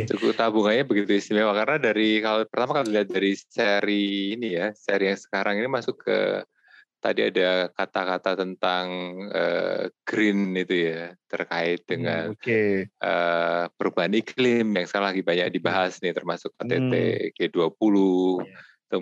[0.09, 5.09] Suku tabungannya begitu istimewa karena dari kalau pertama kalau lihat dari seri ini ya, seri
[5.09, 6.45] yang sekarang ini masuk ke
[7.01, 8.87] tadi ada kata-kata tentang
[9.33, 12.93] uh, green itu ya terkait dengan hmm, okay.
[13.01, 17.33] uh, eh, perubahan iklim yang sekarang lagi banyak dibahas nih termasuk KTT hmm.
[17.41, 17.97] G20
[18.45, 18.61] yeah.
[18.93, 18.99] itu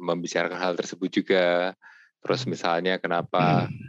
[0.00, 1.76] membicarakan hal tersebut juga.
[2.24, 3.83] Terus misalnya kenapa hmm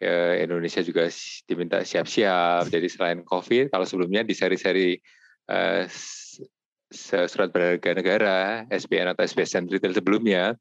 [0.00, 1.08] ya, Indonesia juga
[1.48, 2.68] diminta siap-siap.
[2.68, 4.96] Jadi selain COVID, kalau sebelumnya di seri-seri
[5.50, 5.84] uh,
[7.26, 8.38] surat berharga negara,
[8.70, 10.54] SBN atau SBSN retail sebelumnya,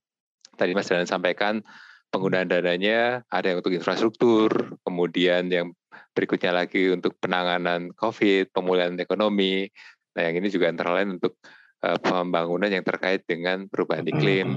[0.57, 1.61] tadi Mas Danan sampaikan
[2.09, 5.75] penggunaan dananya ada yang untuk infrastruktur, kemudian yang
[6.15, 9.67] berikutnya lagi untuk penanganan COVID, pemulihan ekonomi.
[10.15, 11.35] Nah, yang ini juga antara lain untuk
[11.83, 14.47] uh, pembangunan yang terkait dengan perubahan iklim.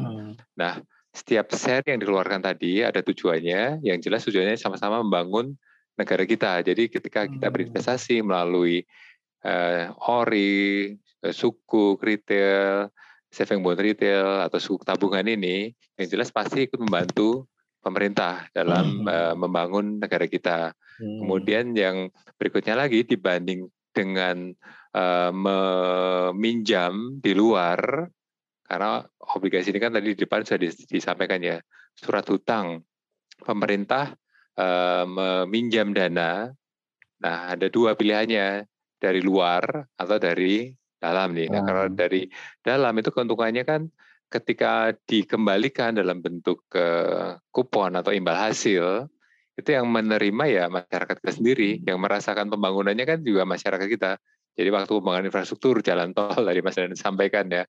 [0.54, 0.78] Nah,
[1.18, 5.58] setiap share yang dikeluarkan tadi ada tujuannya, yang jelas tujuannya sama-sama membangun
[5.98, 6.62] negara kita.
[6.62, 7.54] Jadi ketika kita hmm.
[7.58, 8.86] berinvestasi melalui
[9.42, 10.94] uh, ORI,
[11.26, 12.94] uh, suku, retail,
[13.34, 17.50] saving bond retail, atau suku tabungan ini, yang jelas pasti ikut membantu
[17.82, 19.10] pemerintah dalam hmm.
[19.10, 20.70] uh, membangun negara kita.
[21.02, 21.18] Hmm.
[21.26, 24.54] Kemudian yang berikutnya lagi dibanding dengan
[24.94, 28.06] uh, meminjam di luar
[28.68, 29.00] karena
[29.32, 30.60] obligasi ini kan tadi di depan sudah
[30.92, 31.56] disampaikan ya,
[31.96, 32.84] surat hutang
[33.40, 34.12] pemerintah
[34.52, 34.66] e,
[35.08, 36.52] meminjam dana.
[37.18, 39.62] Nah, ada dua pilihannya, dari luar
[39.94, 41.48] atau dari dalam nih.
[41.48, 42.26] Nah, kalau dari
[42.60, 43.86] dalam itu keuntungannya kan
[44.28, 46.86] ketika dikembalikan dalam bentuk ke
[47.48, 49.08] kupon atau imbal hasil,
[49.56, 54.12] itu yang menerima ya masyarakat kita sendiri, yang merasakan pembangunannya kan juga masyarakat kita.
[54.58, 57.62] Jadi waktu pembangunan infrastruktur jalan tol tadi Mas Dan sampaikan ya,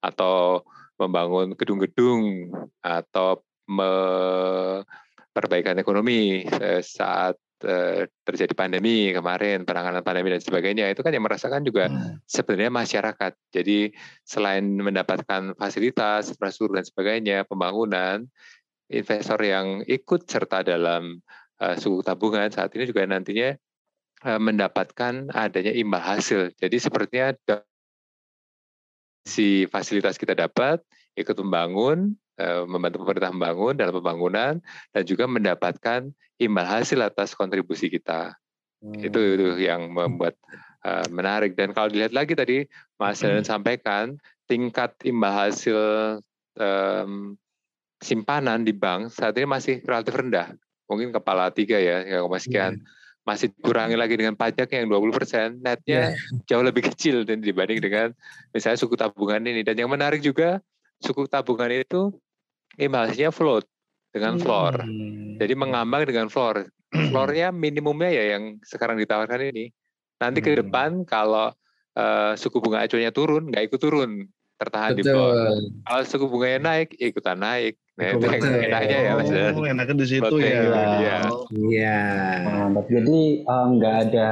[0.00, 0.64] atau
[0.96, 3.44] membangun gedung-gedung atau
[5.36, 11.26] perbaikan ekonomi eh, saat eh, terjadi pandemi kemarin, penanganan pandemi dan sebagainya, itu kan yang
[11.28, 12.24] merasakan juga hmm.
[12.24, 13.32] sebenarnya masyarakat.
[13.52, 13.92] Jadi
[14.24, 18.24] selain mendapatkan fasilitas, infrastruktur dan sebagainya, pembangunan,
[18.88, 21.20] investor yang ikut serta dalam
[21.60, 23.52] uh, suku tabungan saat ini juga nantinya
[24.24, 26.54] uh, mendapatkan adanya imbal hasil.
[26.56, 27.34] Jadi sepertinya
[29.26, 30.78] si fasilitas kita dapat,
[31.18, 34.52] ikut membangun, eh, membantu pemerintah membangun dalam pembangunan,
[34.94, 36.08] dan juga mendapatkan
[36.38, 38.38] imbal hasil atas kontribusi kita.
[38.78, 39.02] Hmm.
[39.02, 40.36] Itu, itu yang membuat
[40.84, 41.56] uh, menarik.
[41.56, 42.68] Dan kalau dilihat lagi tadi,
[43.00, 43.48] Mas Danan hmm.
[43.48, 44.04] sampaikan,
[44.46, 45.80] tingkat imbal hasil
[46.60, 47.34] um,
[48.04, 50.52] simpanan di bank saat ini masih relatif rendah.
[50.86, 52.78] Mungkin kepala tiga ya, yang sekian.
[52.78, 56.46] Hmm masih dikurangi lagi dengan pajak yang 20%, netnya yeah.
[56.46, 58.14] jauh lebih kecil dibanding dengan
[58.54, 59.66] misalnya suku tabungan ini.
[59.66, 60.62] Dan yang menarik juga,
[61.02, 62.14] suku tabungan itu
[62.78, 63.66] imbasnya float
[64.14, 64.86] dengan floor.
[64.86, 65.36] Hmm.
[65.42, 66.70] Jadi mengambang dengan floor.
[67.12, 69.74] Floornya minimumnya ya yang sekarang ditawarkan ini.
[70.22, 70.60] Nanti ke hmm.
[70.64, 71.50] depan kalau
[71.98, 74.22] uh, suku bunga acuannya turun, nggak ikut turun,
[74.56, 75.02] tertahan Betul.
[75.02, 75.34] di floor.
[75.82, 77.74] Kalau suku bunganya naik, ikutan naik.
[77.96, 79.32] Nah, itu yang enaknya ya Mas.
[79.32, 80.60] Oh, enaknya di situ ya.
[80.68, 81.16] Iya.
[81.48, 82.00] Iya.
[82.44, 82.86] Mantap.
[82.92, 84.28] Jadi eh, nggak um, ada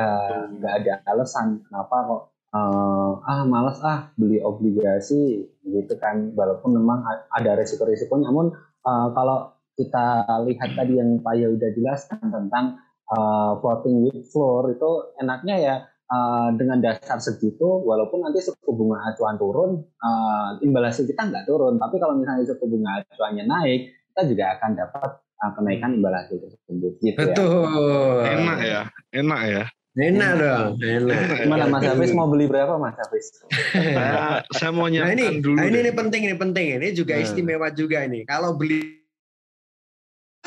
[0.53, 2.23] nggak ada alasan kenapa kok
[2.53, 8.53] uh, ah malas ah beli obligasi gitu kan walaupun memang ada resiko-resiko namun
[8.85, 12.79] uh, kalau kita lihat tadi yang Pak udah jelaskan tentang
[13.11, 15.77] uh, floating with floor itu enaknya ya
[16.11, 21.47] uh, dengan dasar segitu, walaupun nanti suku bunga acuan turun, uh, imbal hasil kita nggak
[21.49, 21.77] turun.
[21.81, 23.81] Tapi kalau misalnya suku bunga acuannya naik,
[24.13, 27.35] kita juga akan dapat uh, kenaikan imbal hasil tersebut gitu ya.
[27.35, 28.17] Betul.
[28.21, 28.31] ya.
[28.37, 28.83] Enak ya,
[29.15, 29.65] enak ya.
[29.95, 31.47] Enak dong, enak.
[31.47, 33.31] Gimana Mas Hafiz mau beli berapa Mas Hafiz?
[33.71, 35.55] saya, saya mau nyiapkan nah, ini, dulu.
[35.55, 36.67] Nah, ini, ini penting, ini penting.
[36.83, 37.23] Ini juga nah.
[37.23, 38.27] istimewa juga ini.
[38.27, 39.04] Kalau beli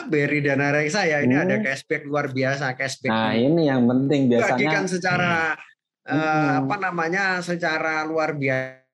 [0.05, 1.43] beri dana reksa ya, ini hmm.
[1.49, 3.09] ada cashback luar biasa, cashback.
[3.09, 4.53] Nah, ini yang penting biasanya.
[4.53, 5.57] Bagikan secara
[6.05, 6.13] hmm.
[6.13, 7.41] uh, apa namanya?
[7.41, 8.85] secara luar biasa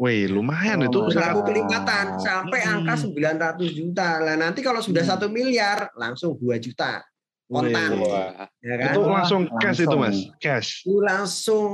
[0.00, 0.98] Wih, lumayan oh, itu.
[1.12, 2.88] Berlaku kelipatan sampai hmm.
[2.88, 2.94] angka
[3.60, 4.08] 900 juta.
[4.24, 5.34] Lah nanti kalau sudah satu hmm.
[5.36, 7.04] miliar langsung 2 juta
[7.44, 8.00] kontan.
[8.00, 8.08] Wih,
[8.64, 8.92] ya kan?
[8.96, 9.92] Itu langsung cash langsung.
[9.92, 10.18] itu, Mas.
[10.40, 10.68] Cash.
[10.88, 11.68] Itu langsung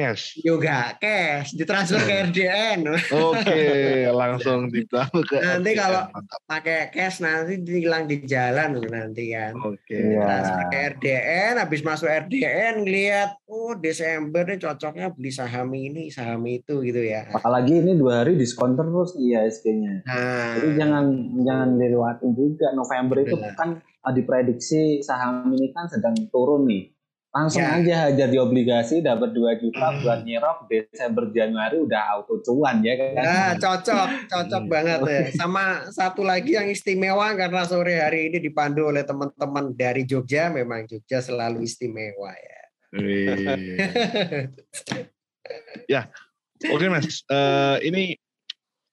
[0.00, 0.22] cash.
[0.40, 2.80] Yoga cash ditransfer ke RDN.
[3.12, 3.62] Oke,
[4.20, 5.80] langsung ditransfer ke Nanti RDN.
[5.80, 6.02] kalau
[6.48, 9.52] pakai cash nanti hilang di jalan nanti kan.
[9.60, 10.00] Oke.
[10.16, 16.40] Transfer ke RDN, habis masuk RDN lihat oh Desember nih cocoknya beli saham ini, saham
[16.48, 17.28] itu gitu ya.
[17.36, 20.08] Apalagi ini dua hari diskon terus IHSG-nya.
[20.08, 20.56] Nah.
[20.56, 21.04] Jadi jangan
[21.44, 23.54] jangan dilewatin juga November itu Benar.
[23.54, 23.70] kan
[24.16, 26.88] diprediksi saham ini kan sedang turun nih
[27.30, 27.78] langsung ya.
[27.78, 29.98] aja hajar di obligasi dapat 2 juta hmm.
[30.02, 33.10] buat nyerok Desember Januari udah auto cuan ya kan.
[33.14, 34.70] Nah, cocok, cocok hmm.
[34.70, 35.22] banget ya.
[35.38, 40.90] Sama satu lagi yang istimewa karena sore hari ini dipandu oleh teman-teman dari Jogja, memang
[40.90, 42.60] Jogja selalu istimewa ya.
[45.94, 46.02] ya,
[46.66, 47.22] oke okay, Mas.
[47.30, 48.18] Uh, ini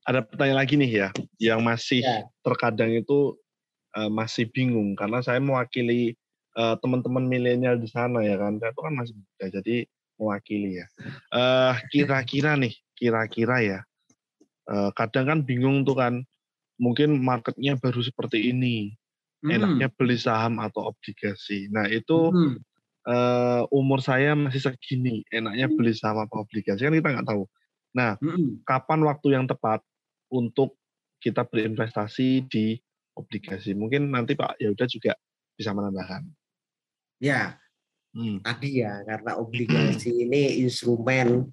[0.06, 1.10] ada pertanyaan lagi nih ya,
[1.42, 2.30] yang masih ya.
[2.46, 3.34] terkadang itu
[3.98, 6.14] uh, masih bingung karena saya mewakili
[6.58, 8.58] uh, teman-teman milenial di sana ya kan?
[8.58, 9.86] Itu kan masih muda jadi
[10.18, 10.88] mewakili ya.
[11.30, 13.80] Uh, kira-kira nih kira-kira ya
[14.68, 16.14] uh, kadang kan bingung tuh kan
[16.78, 18.94] mungkin marketnya baru seperti ini
[19.46, 19.50] hmm.
[19.54, 21.70] enaknya beli saham atau obligasi.
[21.74, 22.58] Nah itu hmm.
[23.08, 27.44] uh, umur saya masih segini enaknya beli saham atau obligasi kan kita nggak tahu.
[27.98, 28.66] Nah hmm.
[28.66, 29.82] kapan waktu yang tepat
[30.30, 30.78] untuk
[31.22, 32.78] kita berinvestasi di
[33.18, 33.74] obligasi?
[33.74, 35.18] Mungkin nanti Pak ya udah juga
[35.58, 36.22] bisa menambahkan
[37.18, 37.58] Ya,
[38.14, 38.46] hmm.
[38.46, 41.50] tadi ya karena obligasi ini instrumen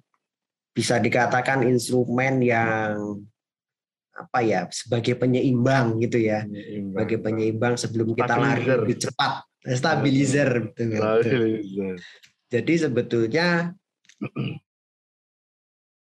[0.75, 3.23] bisa dikatakan instrumen yang
[4.15, 6.91] apa ya sebagai penyeimbang gitu ya, penyeimbang.
[6.93, 9.43] sebagai penyeimbang sebelum kita lari lebih cepat,
[9.75, 11.01] stabilizer betul.
[11.01, 11.95] betul.
[12.45, 13.73] Jadi sebetulnya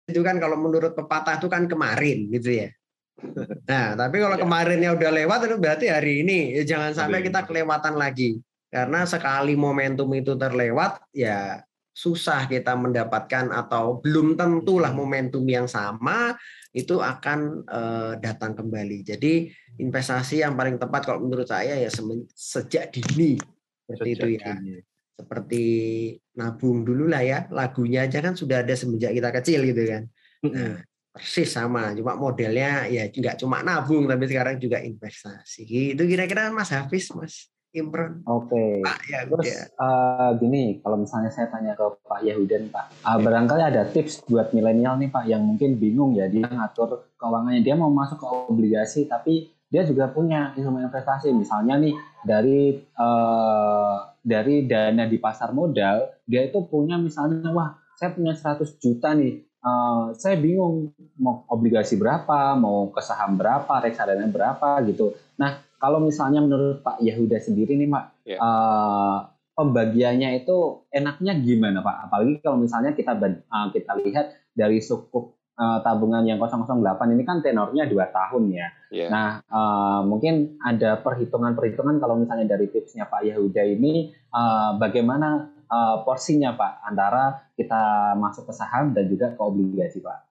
[0.10, 2.70] itu kan kalau menurut pepatah itu kan kemarin gitu ya.
[3.70, 4.42] Nah, tapi kalau ya.
[4.42, 8.42] kemarinnya udah lewat itu berarti hari ini ya jangan sampai kita kelewatan lagi.
[8.72, 11.60] Karena sekali momentum itu terlewat, ya
[11.92, 16.40] susah kita mendapatkan atau belum tentulah momentum yang sama
[16.72, 19.04] itu akan uh, datang kembali.
[19.04, 21.92] Jadi investasi yang paling tepat kalau menurut saya ya
[22.32, 23.36] sejak dini
[23.84, 24.56] seperti sejak itu ya.
[24.56, 24.76] Dini.
[25.20, 25.66] Seperti
[26.40, 27.40] nabung dulu lah ya.
[27.52, 30.04] Lagunya aja kan sudah ada semenjak kita kecil gitu kan.
[30.48, 30.80] Nah,
[31.12, 35.68] persis sama, cuma modelnya ya nggak cuma nabung tapi sekarang juga investasi.
[35.94, 37.52] Itu kira-kira Mas Hafiz, Mas.
[37.72, 38.20] Imron.
[38.28, 38.84] Oke.
[38.84, 39.08] Okay.
[39.08, 43.88] ya, Terus uh, gini, kalau misalnya saya tanya ke Pak Yahudan, Pak, uh, barangkali ada
[43.88, 48.20] tips buat milenial nih Pak yang mungkin bingung ya dia ngatur keuangannya, dia mau masuk
[48.20, 51.96] ke obligasi tapi dia juga punya instrumen investasi, misalnya nih
[52.28, 58.68] dari uh, dari dana di pasar modal, dia itu punya misalnya wah saya punya 100
[58.84, 65.16] juta nih, uh, saya bingung mau obligasi berapa, mau ke saham berapa, reksadana berapa gitu.
[65.40, 68.38] Nah kalau misalnya menurut Pak Yahuda sendiri nih, Pak, yeah.
[68.38, 68.40] Ya.
[68.40, 69.18] uh,
[69.58, 71.98] pembagiannya itu enaknya gimana, Pak?
[72.08, 76.78] Apalagi kalau misalnya kita uh, kita lihat dari sukuk uh, tabungan yang 008
[77.18, 78.68] ini kan tenornya dua tahun ya.
[78.94, 79.10] Yeah.
[79.10, 86.06] Nah, uh, mungkin ada perhitungan-perhitungan kalau misalnya dari tipsnya Pak Yahuda ini uh, bagaimana uh,
[86.06, 90.31] porsinya Pak antara kita masuk ke saham dan juga ke obligasi, Pak?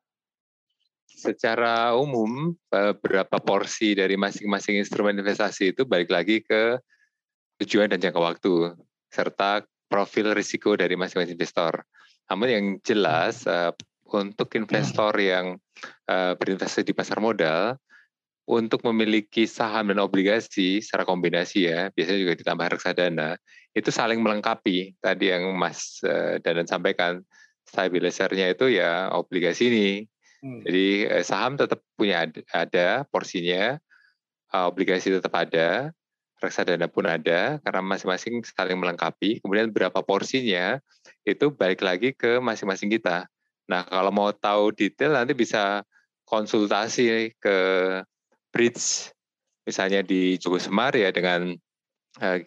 [1.21, 6.81] Secara umum beberapa porsi dari masing-masing instrumen investasi itu balik lagi ke
[7.61, 8.73] tujuan dan jangka waktu
[9.13, 11.85] serta profil risiko dari masing-masing investor.
[12.33, 13.77] Namun yang jelas uh,
[14.09, 15.61] untuk investor yang
[16.09, 17.77] uh, berinvestasi di pasar modal
[18.49, 23.39] untuk memiliki saham dan obligasi secara kombinasi ya, biasanya juga ditambah reksadana,
[23.77, 24.99] itu saling melengkapi.
[24.99, 26.03] Tadi yang Mas
[26.43, 27.23] Dadan sampaikan,
[27.63, 29.91] stabilisernya itu ya obligasi ini,
[30.41, 30.65] Hmm.
[30.65, 33.77] Jadi eh, saham tetap punya ada, ada porsinya,
[34.57, 35.93] uh, obligasi tetap ada,
[36.41, 39.45] reksadana pun ada karena masing-masing saling melengkapi.
[39.45, 40.81] Kemudian berapa porsinya
[41.29, 43.29] itu balik lagi ke masing-masing kita.
[43.69, 45.85] Nah kalau mau tahu detail nanti bisa
[46.25, 47.59] konsultasi ke
[48.51, 49.13] Bridge,
[49.69, 51.53] misalnya di Joko Semar ya dengan
[52.25, 52.39] uh,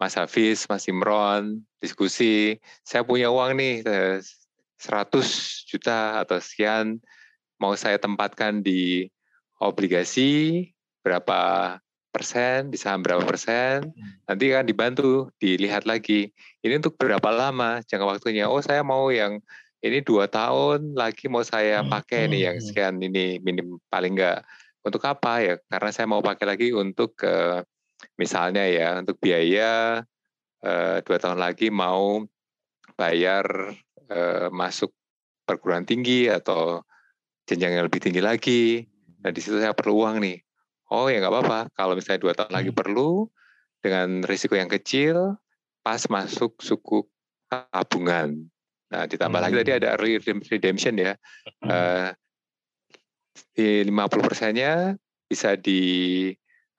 [0.00, 2.58] Mas Hafiz, Mas Imron, diskusi.
[2.82, 6.98] Saya punya uang nih 100 juta atau sekian
[7.64, 9.08] mau saya tempatkan di
[9.56, 10.68] obligasi
[11.00, 11.72] berapa
[12.12, 14.28] persen, di saham berapa persen, hmm.
[14.28, 16.30] nanti kan dibantu, dilihat lagi.
[16.60, 18.46] Ini untuk berapa lama jangka waktunya.
[18.46, 19.40] Oh saya mau yang
[19.80, 24.14] ini dua tahun lagi mau saya hmm, pakai nih yang hmm, sekian ini minim paling
[24.14, 24.46] enggak
[24.86, 25.54] untuk apa ya?
[25.66, 27.64] Karena saya mau pakai lagi untuk uh,
[28.14, 30.04] misalnya ya untuk biaya
[30.62, 32.22] uh, dua tahun lagi mau
[32.94, 33.74] bayar
[34.06, 34.94] uh, masuk
[35.42, 36.86] perguruan tinggi atau
[37.44, 38.84] jenjang yang lebih tinggi lagi.
[39.24, 40.40] Nah di situ saya perlu uang nih.
[40.92, 41.72] Oh ya nggak apa-apa.
[41.72, 42.78] Kalau misalnya dua tahun lagi hmm.
[42.78, 43.28] perlu
[43.80, 45.36] dengan risiko yang kecil,
[45.84, 47.04] pas masuk suku
[47.48, 48.48] tabungan.
[48.92, 49.46] Nah ditambah hmm.
[49.48, 49.80] lagi tadi hmm.
[49.80, 51.16] ada early redemption ya.
[51.64, 52.12] Uh,
[53.54, 53.90] di 50
[54.22, 54.94] persennya
[55.26, 56.78] bisa dilakukan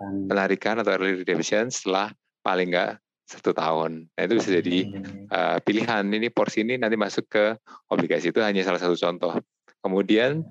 [0.00, 4.10] uh, melarikan atau early redemption setelah paling nggak satu tahun.
[4.12, 4.78] Nah itu bisa jadi
[5.30, 6.04] uh, pilihan.
[6.04, 7.56] Ini porsi ini nanti masuk ke
[7.88, 9.38] obligasi itu hanya salah satu contoh.
[9.82, 10.46] Kemudian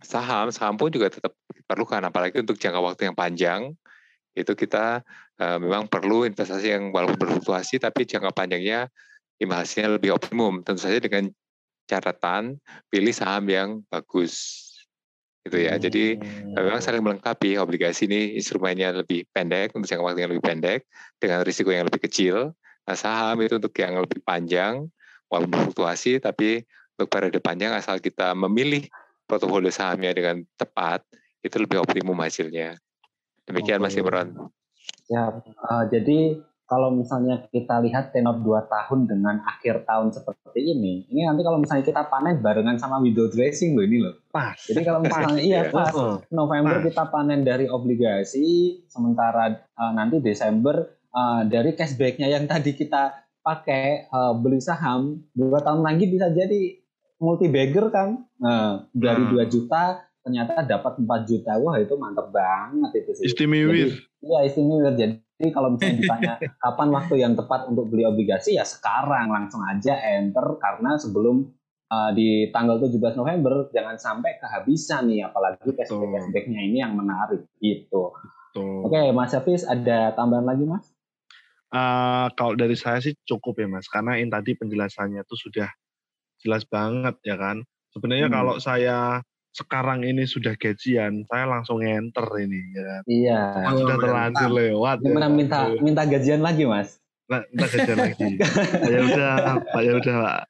[0.00, 3.60] saham, saham pun juga tetap diperlukan, apalagi untuk jangka waktu yang panjang.
[4.32, 5.04] Itu kita
[5.36, 8.88] uh, memang perlu investasi yang walaupun berfluktuasi, tapi jangka panjangnya
[9.36, 10.64] imbasnya lebih optimum.
[10.64, 11.28] Tentu saja dengan
[11.90, 12.56] catatan
[12.86, 14.69] pilih saham yang bagus
[15.46, 15.76] gitu ya.
[15.76, 15.82] Hmm.
[15.82, 16.04] Jadi
[16.52, 17.56] memang saling melengkapi.
[17.56, 20.80] Obligasi ini instrumennya lebih pendek untuk jangka waktu yang lebih pendek
[21.16, 22.52] dengan risiko yang lebih kecil.
[22.84, 24.88] Nah, saham itu untuk yang lebih panjang,
[25.30, 26.64] walaupun berfluktuasi, tapi
[26.98, 28.84] untuk periode panjang asal kita memilih
[29.24, 31.06] portofolio sahamnya dengan tepat,
[31.40, 32.76] itu lebih optimum hasilnya.
[33.46, 34.50] Demikian Mas Imron.
[35.06, 35.30] Ya,
[35.70, 36.38] uh, jadi
[36.70, 41.58] kalau misalnya kita lihat tenor 2 tahun dengan akhir tahun seperti ini, ini nanti kalau
[41.58, 44.14] misalnya kita panen barengan sama window dressing loh ini loh.
[44.30, 44.54] Pas.
[44.54, 45.90] Jadi kalau misalnya iya pas
[46.30, 46.86] November pas.
[46.86, 54.06] kita panen dari obligasi, sementara uh, nanti Desember uh, dari cashbacknya yang tadi kita pakai
[54.06, 56.78] uh, beli saham, dua tahun lagi bisa jadi
[57.18, 58.30] multi bagger kan.
[58.38, 59.34] Nah, dari hmm.
[59.36, 61.52] 2 juta ternyata dapat 4 juta.
[61.60, 63.24] Wah, itu mantep banget itu sih.
[63.32, 63.72] Istimewa.
[64.20, 64.92] Iya, istimewa.
[64.92, 69.96] Jadi kalau misalnya ditanya kapan waktu yang tepat untuk beli obligasi ya sekarang langsung aja
[69.96, 71.48] enter karena sebelum
[71.88, 77.48] uh, di tanggal 17 November jangan sampai kehabisan nih apalagi cashback cashbacknya ini yang menarik
[77.58, 78.12] gitu.
[78.52, 80.92] Oke okay, Mas Hafiz ada tambahan lagi Mas?
[81.70, 85.70] Uh, kalau dari saya sih cukup ya Mas karena ini tadi penjelasannya tuh sudah
[86.42, 87.62] jelas banget ya kan.
[87.90, 88.34] Sebenarnya hmm.
[88.34, 92.82] kalau saya sekarang ini sudah gajian, saya langsung enter ini ya.
[92.86, 93.02] Kan?
[93.10, 93.40] Iya.
[93.74, 94.96] Sudah terlanjur lewat.
[95.02, 95.34] Gimana ya.
[95.34, 96.99] minta minta gajian lagi, Mas?
[97.30, 98.26] Nah, minta gajian lagi.
[98.90, 99.30] ya udah,
[99.70, 100.40] Pak ya udah, Pak.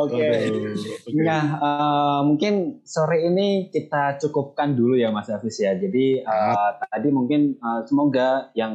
[0.00, 0.28] Oke.
[1.20, 5.76] Nah, uh, mungkin sore ini kita cukupkan dulu ya Mas Hafiz ya.
[5.76, 8.72] Jadi uh, tadi mungkin uh, semoga yang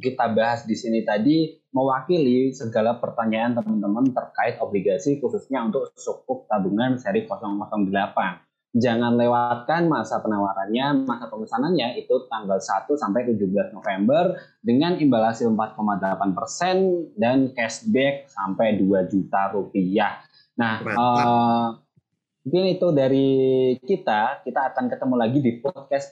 [0.00, 6.96] kita bahas di sini tadi mewakili segala pertanyaan teman-teman terkait obligasi khususnya untuk sukuk tabungan
[6.96, 8.51] seri 008.
[8.72, 15.52] Jangan lewatkan masa penawarannya, masa pemesanannya itu tanggal 1 sampai 17 November dengan imbal hasil
[15.52, 16.76] 4,8 persen
[17.12, 20.24] dan cashback sampai 2 juta rupiah.
[20.56, 21.66] Nah, uh,
[22.48, 23.28] mungkin itu dari
[23.84, 24.40] kita.
[24.40, 26.08] Kita akan ketemu lagi di podcast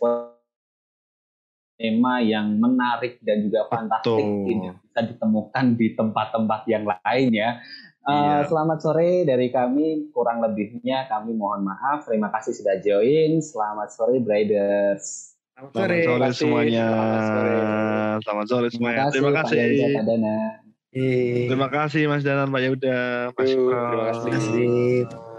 [1.81, 7.57] tema yang menarik dan juga fantastik ini bisa ditemukan di tempat-tempat yang lain ya.
[8.01, 8.49] Uh, iya.
[8.49, 10.09] Selamat sore dari kami.
[10.15, 12.09] Kurang lebihnya kami mohon maaf.
[12.09, 13.45] Terima kasih sudah join.
[13.45, 15.37] Selamat sore, Briders.
[15.53, 16.87] Selamat sore, Selamat sore semuanya.
[16.89, 17.55] Selamat sore.
[18.25, 19.05] Selamat sore semuanya.
[19.13, 19.57] Terima kasih.
[19.61, 21.47] Terima kasih.
[21.47, 25.30] Terima kasih Mas Danan, Pak Yuda, Mas Terima kasih.